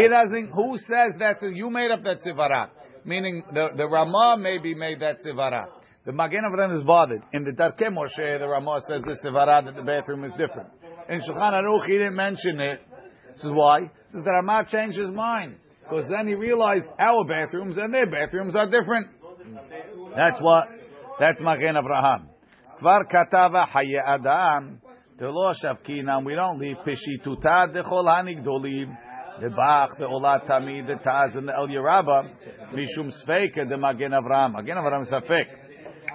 He 0.00 0.08
doesn't. 0.08 0.52
Who 0.54 0.78
says 0.78 1.18
that? 1.18 1.42
you 1.42 1.70
made 1.70 1.90
up 1.90 2.04
that 2.04 2.20
tzivara? 2.22 2.68
Meaning 3.04 3.42
the 3.52 3.70
the 3.76 3.88
Ramah 3.88 4.36
maybe 4.38 4.76
made 4.76 5.00
that 5.00 5.16
tzivara. 5.26 5.66
The 6.06 6.12
Magen 6.12 6.44
Avraham 6.44 6.76
is 6.76 6.84
bothered. 6.84 7.22
In 7.32 7.42
the 7.42 7.50
Darkei 7.50 7.88
Moshe, 7.88 8.38
the 8.38 8.46
Ramah 8.46 8.78
says 8.86 9.02
the 9.02 9.18
tzivara 9.24 9.64
that 9.64 9.74
the 9.74 9.82
bathroom 9.82 10.22
is 10.22 10.30
different. 10.38 10.68
In 11.08 11.18
Shulchan 11.18 11.52
Aruch, 11.52 11.86
he 11.86 11.94
didn't 11.94 12.14
mention 12.14 12.60
it. 12.60 12.80
This 13.34 13.44
is 13.44 13.50
why. 13.52 13.80
This 13.80 14.14
is 14.14 14.24
the 14.24 14.30
Ramah 14.30 14.66
changed 14.70 14.98
his 14.98 15.10
mind. 15.10 15.56
Because 15.82 16.04
then 16.08 16.28
he 16.28 16.34
realized 16.34 16.84
our 17.00 17.24
bathrooms 17.24 17.76
and 17.76 17.92
their 17.92 18.08
bathrooms 18.08 18.54
are 18.54 18.70
different. 18.70 19.08
That's 20.15 20.41
what. 20.41 20.67
That's 21.19 21.39
Magen 21.41 21.75
Avraham. 21.75 22.27
Kvar 22.81 23.01
katava 23.11 23.67
haye 23.67 23.99
adam. 24.05 24.81
Delo 25.17 25.51
shavkinam. 25.53 26.25
We 26.25 26.35
don't 26.35 26.59
leave 26.59 26.77
pishituta 26.85 27.73
dechol 27.73 28.05
hanigdolim. 28.05 28.97
The 29.39 29.49
bach, 29.49 29.97
the 29.97 30.05
olat 30.05 30.47
tamid, 30.47 30.87
the 30.87 30.93
taz, 30.93 31.37
and 31.37 31.47
the 31.47 31.53
el 31.53 31.67
yerabah. 31.67 32.73
Mishum 32.73 33.11
sveika 33.25 33.67
the 33.67 33.77
Magen 33.77 34.11
Avraham. 34.11 34.53
Magen 34.53 34.77
Avraham 34.77 35.05
safek. 35.11 35.45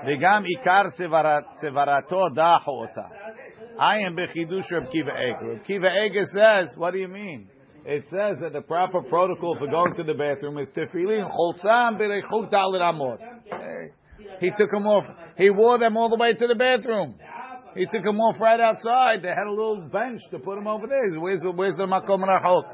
וגם 0.04 0.44
עיקר 0.44 0.82
סברתו 1.60 2.28
דחו 2.28 2.70
אותה. 2.70 3.08
I 3.78 4.00
am 4.00 4.16
bechidush 4.16 4.70
Reb 4.72 4.90
Kiva 4.90 5.10
Eger. 5.10 5.48
Reb 5.54 5.64
Kiva 5.64 5.88
Eger 6.04 6.24
says, 6.24 6.74
what 6.76 6.92
do 6.92 6.98
you 6.98 7.08
mean? 7.08 7.48
It 7.84 8.04
says 8.04 8.38
that 8.40 8.52
the 8.52 8.60
proper 8.60 9.02
protocol 9.02 9.56
for 9.58 9.66
going 9.66 9.94
to 9.94 10.02
the 10.02 10.14
bathroom 10.14 10.58
is 10.58 10.70
tefillin 10.76 11.30
cholzam 11.30 11.98
berechut 11.98 12.50
dalit 12.52 12.82
amot. 12.82 13.18
He 14.38 14.50
took 14.50 14.70
them 14.70 14.86
off. 14.86 15.06
He 15.36 15.50
wore 15.50 15.78
them 15.78 15.96
all 15.96 16.10
the 16.10 16.16
way 16.16 16.34
to 16.34 16.46
the 16.46 16.54
bathroom. 16.54 17.14
He 17.74 17.86
took 17.86 18.02
them 18.02 18.20
off 18.20 18.40
right 18.40 18.60
outside. 18.60 19.22
They 19.22 19.28
had 19.28 19.46
a 19.46 19.50
little 19.50 19.88
bench 19.90 20.20
to 20.30 20.38
put 20.38 20.56
them 20.56 20.66
over 20.66 20.86
there. 20.86 21.18
Where's 21.18 21.40
the, 21.40 21.52
where's 21.52 21.76
the 21.76 21.86
makom 21.86 22.22
rachot? 22.24 22.64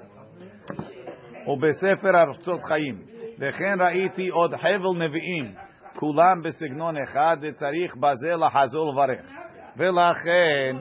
ובספר 1.49 2.21
ארצות 2.21 2.61
חיים. 2.65 3.03
וכן 3.39 3.81
ראיתי 3.81 4.29
עוד 4.29 4.55
חבל 4.55 5.05
נביאים, 5.05 5.55
כולם 5.97 6.43
בסגנון 6.43 6.97
אחד, 7.03 7.37
וצריך 7.43 7.97
בזה 7.97 8.33
לחזור 8.33 8.89
ולברך. 8.89 9.27
ולכן, 9.77 10.77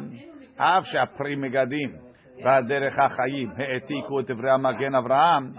אף 0.58 0.84
שהפרי 0.86 1.36
מגדים 1.36 1.90
והדרך 2.44 2.94
החיים 3.00 3.50
העתיקו 3.58 4.20
את 4.20 4.32
דברי 4.32 4.52
המגן 4.52 4.96
אברהם, 4.96 5.52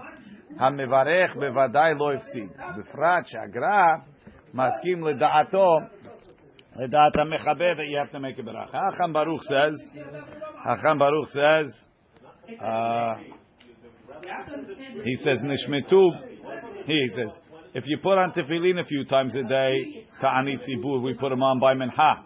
המברך 0.59 1.35
בוודאי 1.35 1.93
לא 1.99 2.13
הפסיד. 2.13 2.49
בפרט 2.77 3.25
שהגר"א 3.25 4.17
מסכים 4.53 5.03
לדעתו, 5.03 5.77
לדעת 6.75 7.17
המחבר, 7.17 7.71
that 7.77 7.87
you 7.87 7.97
have 7.97 8.11
to 8.11 8.19
make 8.19 8.39
a 8.39 8.43
ברכה. 8.43 8.79
Hacham 8.79 9.13
Baruch 9.13 9.43
says, 9.43 9.73
Hacham 10.65 10.99
Baruch 10.99 11.27
says, 11.27 11.87
uh, 12.61 13.15
he 15.03 15.15
says, 15.23 15.39
Nishmetu, 15.43 16.11
he 16.85 17.09
says, 17.15 17.29
if 17.73 17.83
you 17.87 17.97
put 18.01 18.17
on 18.17 18.31
tefillin 18.31 18.79
a 18.79 18.85
few 18.85 19.05
times 19.05 19.35
a 19.35 19.43
day, 19.43 20.05
ta'anit 20.21 20.59
zibur, 20.61 21.01
we 21.03 21.13
put 21.13 21.29
them 21.29 21.43
on 21.43 21.59
by 21.59 21.73
minha. 21.73 22.23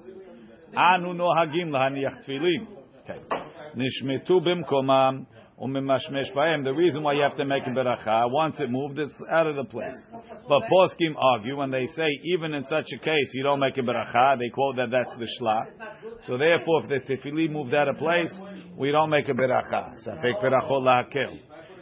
Anu 0.75 1.13
nohagim 1.13 1.69
lahaniach 1.69 2.25
tefillin. 2.27 2.67
Okay. 3.03 3.34
Nishmetu 3.76 4.40
bimkomam, 4.40 5.26
umimashmesh. 5.62 6.64
The 6.64 6.72
reason 6.74 7.02
why 7.02 7.12
you 7.12 7.22
have 7.22 7.36
to 7.36 7.44
make 7.44 7.62
a 7.66 7.70
beracha, 7.70 8.30
once 8.30 8.58
it 8.58 8.70
moved, 8.70 8.98
it's 8.98 9.12
out 9.30 9.46
of 9.46 9.56
the 9.56 9.64
place. 9.64 9.94
But 10.48 10.62
poskim 10.72 11.14
argue 11.16 11.56
when 11.56 11.70
they 11.70 11.84
say, 11.86 12.08
even 12.24 12.54
in 12.54 12.64
such 12.64 12.86
a 12.94 12.98
case, 12.98 13.30
you 13.34 13.42
don't 13.42 13.60
make 13.60 13.76
a 13.76 13.82
beracha, 13.82 14.38
they 14.38 14.48
quote 14.48 14.76
that 14.76 14.90
that's 14.90 15.14
the 15.18 15.28
shlah. 15.40 15.66
So 16.26 16.38
therefore, 16.38 16.84
if 16.84 16.88
the 16.88 17.14
tefillin 17.14 17.50
moved 17.50 17.74
out 17.74 17.88
of 17.88 17.96
place, 17.98 18.32
we 18.78 18.90
don't 18.90 19.10
make 19.10 19.28
a 19.28 19.32
beracha. 19.32 19.94
Safek 20.06 20.42
berachot 20.42 20.82
lahakel. 20.82 21.38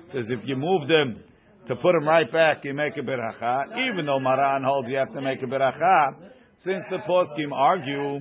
Says 0.09 0.31
if 0.31 0.41
you 0.47 0.57
move 0.57 0.89
them 0.89 1.23
to 1.69 1.77
put 1.77 1.93
them 1.93 2.07
right 2.07 2.31
back, 2.31 2.65
you 2.65 2.75
make 2.75 2.97
a 2.97 3.01
beracha. 3.01 3.89
Even 3.89 4.07
though 4.07 4.21
Maran 4.21 4.65
holds 4.65 4.89
you 4.89 4.97
have 4.97 5.13
to 5.13 5.21
make 5.21 5.43
a 5.43 5.47
beracha, 5.47 6.15
since 6.59 6.85
the 6.91 6.99
poskim 7.09 7.53
argue 7.53 8.21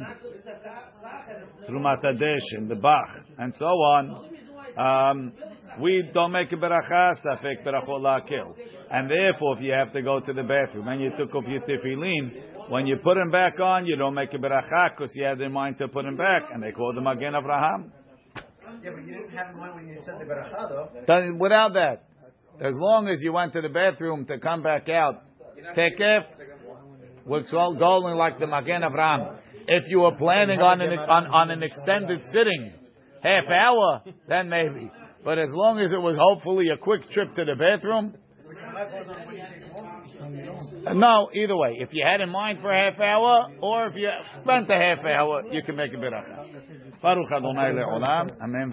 Trumat 1.69 2.04
Hadesh 2.04 2.58
and 2.58 2.69
the 2.69 2.76
Bach 2.76 3.08
and 3.38 3.54
so 3.56 3.65
on, 3.65 4.30
um, 4.78 5.34
we 5.80 6.10
don't 6.13 6.32
make 6.32 6.52
a 6.52 6.56
beracha, 6.56 7.15
safek 7.26 7.65
berachot 7.65 7.99
la'akel. 7.99 8.56
And 8.89 9.10
therefore, 9.10 9.58
if 9.58 9.63
you 9.63 9.73
have 9.73 9.91
to 9.93 10.02
go 10.02 10.19
to 10.19 10.34
the 10.34 10.43
bathroom 10.43 10.88
and 10.88 11.02
you 11.02 11.12
took 11.17 11.34
off 11.36 11.45
your 11.47 11.62
tefillin, 11.62 12.69
when 12.69 12.86
you 12.88 12.97
put 12.97 13.15
them 13.15 13.32
back 13.32 13.60
on, 13.60 13.86
you 13.86 13.95
don't 13.95 14.13
make 14.13 14.34
a 14.34 14.38
beracha 14.38 14.91
because 14.95 15.12
you 15.15 15.26
had 15.26 15.41
in 15.41 15.52
mind 15.52 15.78
to 15.80 15.88
put 15.88 16.06
them 16.06 16.15
back, 16.15 16.43
and 16.54 16.62
they 16.62 16.71
call 16.71 16.93
them 16.93 17.08
again 17.08 17.34
Abraham. 17.36 17.91
Yeah, 18.84 18.91
but 18.95 19.06
you 19.06 19.13
didn't 19.13 19.30
have 19.32 19.54
in 19.54 19.60
mind 19.60 19.76
when 19.76 19.88
you 19.88 19.97
said 20.06 20.15
the 20.19 20.26
beracha, 20.26 20.69
though. 21.08 21.38
Without 21.38 21.73
that, 21.73 22.04
as 22.60 22.76
long 22.76 23.08
as 23.08 23.21
you 23.21 23.34
went 23.34 23.54
to 23.54 23.62
the 23.62 23.69
bathroom 23.69 24.26
to 24.28 24.39
come 24.39 24.62
back 24.62 24.89
out, 24.89 25.23
tekef, 25.76 26.23
was 27.26 27.52
all 27.54 27.73
going 27.76 28.15
like 28.17 28.39
the 28.39 28.47
Magen 28.47 28.82
Avraham. 28.82 29.39
If 29.67 29.88
you 29.88 29.99
were 30.02 30.15
planning 30.15 30.60
on 30.60 30.82
an, 30.82 30.91
on, 30.97 31.28
on 31.28 31.52
an 31.52 31.63
extended 31.63 32.21
sitting, 32.32 32.73
half 33.21 33.45
hour, 33.49 34.04
then 34.28 34.49
maybe. 34.49 34.91
But 35.23 35.39
as 35.39 35.49
long 35.52 35.80
as 35.80 35.93
it 35.93 36.02
was 36.02 36.17
hopefully 36.19 36.69
a 36.69 36.78
quick 36.78 37.10
trip 37.10 37.34
to 37.36 37.45
the 37.45 37.56
bathroom, 37.56 38.15
no, 40.93 41.30
either 41.34 41.56
way. 41.56 41.78
If 41.80 41.93
you 41.93 42.06
had 42.06 42.21
in 42.21 42.30
mind 42.30 42.60
for 42.62 42.71
a 42.71 42.91
half 42.91 42.99
hour, 42.99 43.47
or 43.62 43.88
if 43.88 43.95
you 43.95 44.10
spent 44.41 44.69
a 44.69 44.76
half 44.76 44.99
hour, 45.06 45.43
you 45.52 45.62
can 45.63 45.76
make 45.76 45.93
a 45.93 45.97
beracha. 45.97 47.02
Baruch 47.02 47.32
Adonai 47.32 47.71
le'olam. 47.71 48.30
Amen. 48.41 48.71